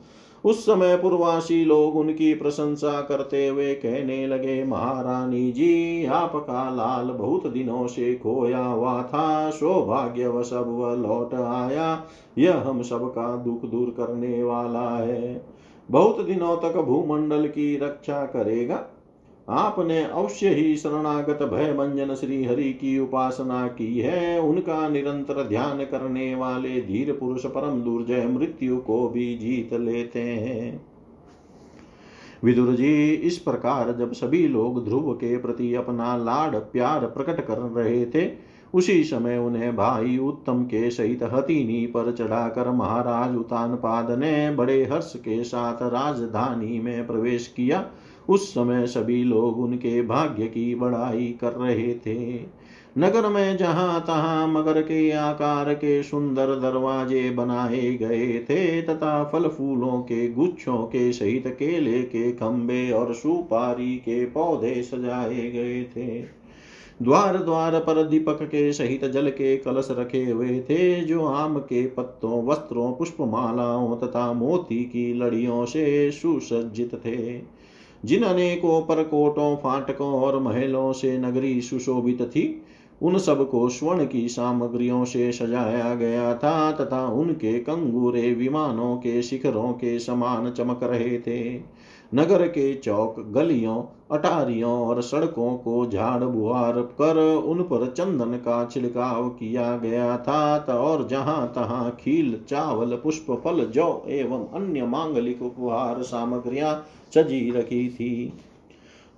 उस 0.44 0.66
समय 0.66 0.96
पूर्वासी 0.96 1.64
लोग 1.64 1.96
उनकी 1.96 2.35
प्रशंसा 2.35 3.00
करते 3.00 3.48
हुए 3.48 3.74
कहने 3.74 4.26
लगे, 4.26 4.64
महारानी 4.64 5.53
जी, 5.53 6.05
आपका 6.05 6.70
लाल 6.70 7.07
बहुत 7.07 7.46
दिनों 7.46 7.87
से 7.87 8.14
खोया 8.14 8.64
हुआ 8.64 9.03
था, 9.03 9.50
सौभाग्यवश 9.50 10.53
अब 10.53 10.68
वह 10.68 10.94
लौट 10.94 11.35
आया। 11.35 12.05
यह 12.38 12.57
हम 12.57 12.83
सबका 12.83 13.37
दुख 13.37 13.70
दूर 13.70 13.94
करने 13.96 14.42
वाला 14.42 14.88
है। 14.98 15.60
बहुत 15.90 16.26
दिनों 16.26 16.57
तक 16.57 16.76
भूमंडल 16.76 17.46
की 17.46 17.76
रक्षा 17.76 18.24
करेगा। 18.26 18.85
आपने 19.48 20.03
अवश्य 20.05 20.48
ही 20.48 20.76
शरणागत 20.76 21.42
भय 21.42 21.72
भंजन 21.72 22.14
श्री 22.14 22.44
हरि 22.44 22.72
की 22.72 22.98
उपासना 22.98 23.68
की 23.68 23.98
है। 23.98 24.40
उनका 24.40 24.88
निरंतर 24.88 25.48
ध्यान 25.48 25.85
करने 25.85 26.35
वाले 26.35 26.81
धीर 26.81 27.12
पुरुष 27.12 27.46
परम 27.46 27.81
दुर्जय 27.81 28.26
मृत्यु 28.26 28.76
को 28.76 29.09
भी 29.09 29.35
जीत 29.37 29.72
लेते 29.74 30.22
हैं। 30.22 30.87
विदुर 32.44 32.74
जी, 32.74 33.14
इस 33.14 33.38
प्रकार 33.38 33.92
जब 33.92 34.12
सभी 34.12 34.48
लोग 34.48 34.85
ध्रुव 34.85 35.12
के 35.12 35.37
प्रति 35.37 35.74
अपना 35.74 36.16
लाड 36.16 36.57
प्यार 36.57 37.07
प्रकट 37.07 37.46
कर 37.46 37.59
रहे 37.59 38.07
थे 38.07 38.49
उसी 38.74 39.02
समय 39.04 39.38
उन्हें 39.38 39.74
भाई 39.76 40.18
उत्तम 40.18 40.62
के 40.64 40.90
सहित 40.90 41.22
हथिनी 41.22 41.87
पर 41.87 42.12
चढ़ाकर 42.12 42.70
महाराज 42.70 43.37
उतान 43.37 43.74
पाद 43.74 44.11
ने 44.18 44.50
बड़े 44.50 44.83
हर्ष 44.85 45.12
के 45.16 45.42
साथ 45.44 45.83
राजधानी 45.83 46.78
में 46.80 47.06
प्रवेश 47.06 47.46
किया। 47.46 47.85
उस 48.28 48.50
समय 48.50 48.87
सभी 48.87 49.22
लोग 49.24 49.61
उनके 49.61 50.02
भाग्य 50.02 50.46
की 50.46 50.74
बड़ाई 50.74 51.26
कर 51.40 51.52
रहे 51.52 51.94
थे। 51.94 52.40
नगर 52.98 53.28
में 53.28 53.56
जहाँ 53.56 54.00
तहाँ 54.00 54.46
मगर 54.48 54.80
के 54.83 55.11
आकार 55.11 55.72
के 55.74 56.02
सुंदर 56.02 56.54
दरवाजे 56.61 57.30
बनाए 57.30 57.92
गए 57.94 58.38
थे 58.40 58.83
तथा 58.83 59.24
फल 59.24 59.48
फूलों 59.48 60.00
के 60.02 60.28
गुच्छों 60.28 60.78
के 60.78 61.12
सहित 61.12 61.46
केले 61.46 62.02
के 62.02 62.33
खंबे 62.33 62.90
और 62.90 63.14
सुपारी 63.14 63.96
के 63.96 64.24
पौधे 64.26 64.83
सजाए 64.83 65.50
गए 65.50 65.83
थे। 65.96 66.39
द्वार 67.02 67.38
द्वार 67.38 67.80
पर 67.80 68.08
दीपक 68.08 68.42
के 68.42 68.72
सहित 68.72 69.04
जल 69.04 69.30
के 69.30 69.56
कलश 69.56 69.88
रखे 69.90 70.24
हुए 70.24 70.60
थे, 70.60 71.00
जो 71.00 71.24
आम 71.24 71.58
के 71.58 71.86
पत्तों, 71.86 72.44
वस्त्रों, 72.44 72.92
पुष्पमालाओं 72.92 73.96
तथा 73.96 74.32
मोती 74.32 74.84
की 74.84 75.14
लड़ियों 75.14 75.64
से 75.64 76.10
सुसज्जित 76.10 76.94
थे। 76.94 77.40
जिन 78.04 78.22
अनेकों 78.22 78.82
परकोटों 78.82 79.56
फाटकों 79.56 80.12
और 80.12 80.38
महलों 80.38 80.92
से 80.92 81.18
नगरी 81.18 81.60
सुशोभित 81.60 82.22
थी, 82.22 82.62
उन 83.02 83.18
सबको 83.18 83.68
स्वर्ण 83.68 84.06
की 84.06 84.29
सामग्रियों 84.29 85.04
से 85.04 85.33
सजाया 85.33 85.94
गया 85.94 86.35
था 86.35 86.72
तथा 86.72 87.06
उनके 87.06 87.58
कंगूरे 87.58 88.35
विमानों 88.35 88.96
के 88.96 89.22
शिखरों 89.22 89.72
के 89.72 89.98
समान 89.98 90.50
चमक 90.50 90.81
रहे 90.83 91.18
थे। 91.18 91.60
नगर 92.15 92.46
के 92.48 92.75
चौक, 92.75 93.21
गलियों, 93.21 93.83
अटारियों 94.11 94.73
और 94.73 95.02
सड़कों 95.02 95.56
को 95.56 95.87
झाड़ 95.87 96.25
बुहार 96.25 96.73
कर 96.73 97.19
उन 97.46 97.63
पर 97.63 97.90
चंदन 97.90 98.33
का 98.35 98.65
छिड़काव 98.67 99.29
किया 99.29 99.77
गया 99.77 100.17
था 100.17 100.56
और 100.58 101.08
जहाँ 101.08 101.52
तहां 101.54 101.90
खील, 101.90 102.40
चावल, 102.48 102.96
पुष्प, 102.96 103.27
फल, 103.44 103.65
जौ 103.67 104.04
एवं 104.08 104.46
अन्य 104.54 104.87
मांगलिक 104.87 105.42
उपहार 105.42 106.02
सामग्रियाँ 106.02 106.87
सजी 107.15 107.50
रखी 107.50 107.88
थी। 107.88 108.33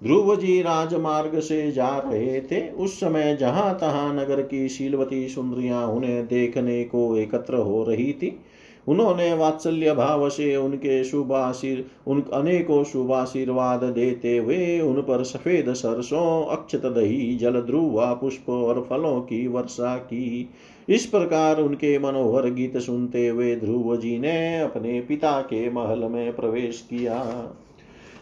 ध्रुव 0.02 0.36
जी 0.36 0.62
राजमार्ग 0.62 1.38
से 1.40 1.72
जा 1.72 1.98
रहे 1.98 2.40
थे। 2.40 2.70
उस 2.70 3.00
समय 3.00 3.36
जहाँ 3.36 3.74
तहां 3.74 4.14
नगर 4.14 4.42
की 4.42 4.68
शीलवती 4.68 5.28
सुंदरियाँ 5.28 5.86
उन्हें 5.86 6.26
देखने 6.26 6.84
को 6.84 7.16
एकत्र 7.16 7.54
हो 7.54 7.84
रही 7.84 8.12
थी। 8.12 8.40
उन्होंने 8.88 9.34
वात्सल्य 9.34 9.94
भाव 9.94 10.28
से 10.28 10.56
उनके 10.56 11.04
शुभाशीर, 11.04 11.84
उन 12.06 12.22
अनेकों 12.32 12.84
शुभाशीर्वाद 12.84 13.84
देते 13.84 14.36
हुए 14.38 14.80
उन 14.80 15.00
पर 15.00 15.24
सफ़ेद 15.24 15.72
सरसों, 15.72 16.46
अक्षत 16.46 16.82
दही 16.86 17.36
जल 17.36 17.60
ध्रुवा 17.60 18.14
पुष्प 18.14 18.48
और 18.48 18.86
फलों 18.90 19.20
की 19.20 19.46
वर्षा 19.46 19.96
की। 19.96 20.48
इस 20.88 21.06
प्रकार 21.06 21.60
उनके 21.60 21.98
मनोहर 21.98 22.50
गीत 22.50 22.76
सुनते 22.76 23.28
हुए 23.28 23.56
ध्रुव 23.56 23.96
जी 23.96 24.18
ने 24.18 24.60
अपने 24.60 25.00
पिता 25.00 25.40
के 25.40 25.70
महल 25.70 25.98
में 25.98 26.36
प्रवेश 26.36 26.86
किया। 26.90 27.52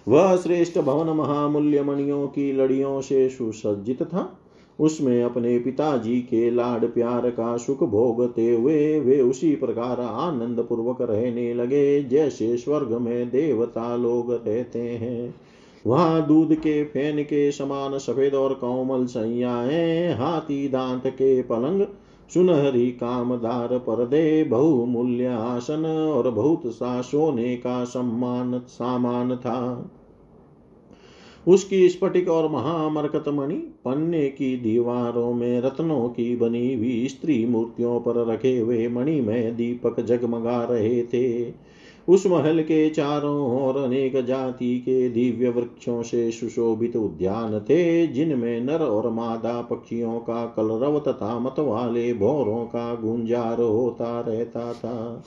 वह 0.08 0.36
श्रेष्ठ 0.36 0.78
भवन 0.78 1.16
महामूल्य 1.16 1.82
मणियों 1.82 2.26
की 2.26 2.52
लड़ियों 2.52 3.00
से 3.00 3.28
सुसज्जित 3.28 4.02
था। 4.02 4.39
उसमें 4.80 5.22
अपने 5.22 5.58
पिताजी 5.58 6.20
के 6.20 6.50
लाड 6.50 6.84
प्यार 6.94 7.30
का 7.30 7.56
सुख 7.56 7.82
भोगते 7.82 8.50
हुए 8.54 9.00
वे 9.00 9.20
उसी 9.20 9.56
प्रकार 9.56 10.00
आनंद 10.00 10.60
पूर्वक 10.60 11.02
रहने 11.02 11.54
लगे, 11.54 12.02
जैसे 12.04 12.56
स्वर्ग 12.56 12.92
में 12.92 13.30
देवता 13.30 13.96
लोग 13.96 14.32
रहते 14.32 14.78
हैं। 14.78 15.34
वहाँ 15.86 16.26
दूध 16.26 16.54
के, 16.54 16.84
फ़ैन 16.84 17.22
के 17.22 17.52
समान 17.52 17.98
सफ़ेद 17.98 18.34
और 18.34 18.54
कोमल 18.54 19.06
सैयाएँ, 19.06 20.14
हाथी 20.14 20.68
दांत 20.68 21.06
के 21.06 21.42
पलंग, 21.42 21.86
सुनहरी 22.34 22.90
कामदार 22.90 23.78
पर्दे, 23.78 24.44
बहुमूल्य 24.44 25.26
आसन 25.26 25.84
और 25.86 26.30
बहुत 26.30 26.62
सा 26.66 27.00
सोने 27.00 27.56
का 27.56 27.84
सम्मान 27.84 28.62
सामान 28.68 29.36
था। 29.36 29.90
उसकी 31.46 31.88
स्फटिक 31.88 32.28
और 32.28 32.50
महामरकत 32.50 33.24
मणि 33.28 33.54
पन्ने 33.54 34.28
की 34.28 34.56
दीवारों 34.56 35.34
में 35.34 35.60
रत्नों 35.60 36.08
की 36.08 36.36
बनी 36.36 36.74
हुई 36.74 37.08
स्त्री 37.08 37.46
मूर्तियों 37.46 38.00
पर 38.00 38.26
रखे 38.26 38.58
हुए 38.58 38.88
मणि 38.88 39.20
में 39.20 39.56
दीपक 39.56 40.00
जगमगा 40.00 40.64
रहे 40.64 41.02
थे। 41.02 41.52
उस 42.08 42.26
महल 42.26 42.62
के 42.62 42.90
चारों 42.90 43.62
ओर 43.62 43.76
अनेक 43.76 44.24
जाति 44.24 44.78
के 44.78 45.08
दिव्य 45.08 45.48
वृक्षों 45.48 46.02
से 46.02 46.30
सुशोभित 46.30 46.96
उद्यान 46.96 47.60
थे, 47.60 48.06
जिनमें 48.06 48.60
नर 48.60 48.82
और 48.82 49.10
मादा 49.10 49.62
पक्षियों 49.62 50.18
का 50.18 50.46
कलरव 50.46 50.98
तथा 50.98 51.38
मत 51.38 51.54
वाले 51.58 52.14
भोरों 52.14 52.64
का 52.64 52.94
गुंजार 52.94 53.60
होता 53.60 54.20
रहता 54.20 54.72
था। 54.72 55.22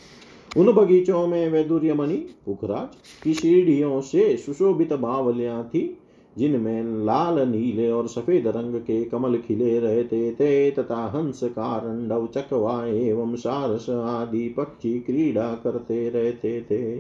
उन 0.57 0.71
बगीचों 0.71 1.27
में 1.27 1.49
वैदुर्यमणि, 1.49 2.15
पुखराज 2.15 2.95
की 3.23 3.33
सीढ़ियों 3.33 4.01
से 4.01 4.37
सुशोभित 4.37 4.93
बावलियाँ 4.93 5.63
थी। 5.63 5.97
जिनमें 6.37 7.05
लाल, 7.05 7.39
नीले 7.49 7.89
और 7.91 8.07
सफ़ेद 8.07 8.47
रंग 8.47 8.75
के 8.75 9.03
कमल 9.03 9.37
खिले 9.37 9.79
रहते 9.79 10.31
थे 10.31 10.71
तथा 10.71 11.05
हंस 11.15 11.43
कारंडव 11.43 12.27
चकवा 12.27 12.85
एवं 12.85 13.35
सारस 13.35 13.89
आदि 13.89 14.47
पक्षी 14.49 14.99
क्रीड़ा 14.99 15.53
करते 15.53 16.09
रहते 16.09 16.61
थे। 16.61 16.95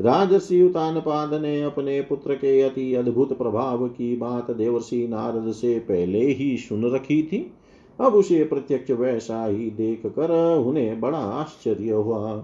राजसी 0.00 0.62
उतानपाद 0.62 1.34
ने 1.34 1.62
अपने 1.62 2.00
पुत्र 2.00 2.34
के 2.34 2.60
अति 2.60 2.94
अद्भुत 2.94 3.38
प्रभाव 3.38 3.88
की 3.88 4.16
बात 4.16 4.50
देवर्षि 4.50 5.06
नारद 5.08 5.52
से 5.52 5.78
पहले 5.78 6.20
ही 6.20 6.56
सुन 6.56 6.90
रखी 6.92 7.22
थी। 7.22 7.52
अब 8.00 8.14
उसे 8.14 8.44
प्रत्यक्ष 8.44 8.90
वैसा 8.90 9.44
ही 9.46 9.70
देख 9.70 10.06
कर 10.06 10.56
उन्हें 10.56 11.00
बड़ा 11.00 11.18
आश्चर्य 11.18 11.90
हुआ। 11.90 12.36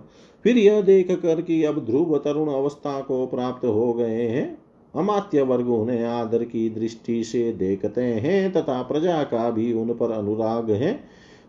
फिर 0.45 0.59
यह 0.59 0.81
देख 0.81 1.11
कर 1.11 1.43
कि 1.43 1.65
अब 1.65 1.85
ध्रुव 1.85 2.19
तरुण 2.19 2.49
अवस्था 2.49 3.01
को 3.01 3.27
प्राप्त 3.27 3.65
हो 3.65 3.93
गए 3.93 4.23
हैं। 4.23 4.68
अमात्य 4.99 5.43
वर्ग 5.43 5.69
उन्हें 5.69 6.05
आदर 6.05 6.45
की 6.45 6.71
दृष्टि 6.71 7.25
से 7.25 7.53
देखते 7.53 8.03
हैं, 8.03 8.53
तथा 8.53 8.83
प्रजा 8.83 9.23
का 9.23 9.51
भी 9.51 9.73
उन 9.73 9.89
पर 9.95 10.11
अनुराग 10.11 10.71
है। 10.71 11.05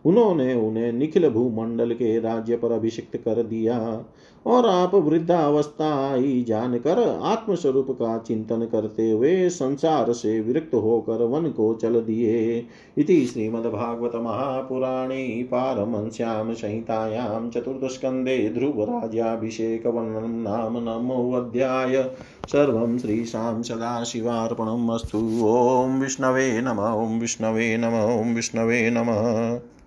उन्होंने 0.05 0.53
उन्हें 0.53 0.91
निखिल 0.91 1.29
भूमंडल 1.29 1.91
के 1.91 2.19
राज्य 2.19 2.57
पर 2.57 2.71
अभिषिक्त 2.71 3.17
कर 3.17 3.43
दिया 3.43 4.03
और 4.45 4.65
आप 4.65 4.95
वृद्धावस्था 4.95 6.11
आई 6.11 6.45
जानकर 6.47 6.99
आत्मस्वरूप 7.23 7.87
का 7.91 8.17
चिंतन 8.17 8.65
करते 8.65 9.11
हुए 9.11 9.49
संसार 9.49 10.13
से 10.13 10.39
विरक्त 10.41 10.75
होकर 10.75 11.23
वन 11.23 11.49
को 11.49 11.73
चल 11.73 12.01
दिए। 12.01 12.65
इति 12.97 13.25
श्रीमद्भागवत 13.25 14.15
महापुराणे 14.15 15.43
पारमश्याम 15.43 16.53
संहितायां 16.53 17.49
चतुर्थस्कन्धे 17.49 18.49
ध्रुवराज्याभिषेकवर्णनं 18.49 20.41
नाम 20.41 20.77
नमोऽध्याय 20.77 22.03
सर्वं 22.47 22.97
श्रीशां 22.97 23.61
सदाशिवार्पणम् 23.63 24.89
अस्तु। 24.91 25.17
ॐ 25.43 25.99
विष्णवे 25.99 26.61
नम। 26.61 26.79
ॐ 26.79 27.19
विष्णवे 27.19 27.77
नम। 27.77 28.21
ॐ 28.21 28.35
विष्णवे 28.35 28.89
नमः। 28.89 29.59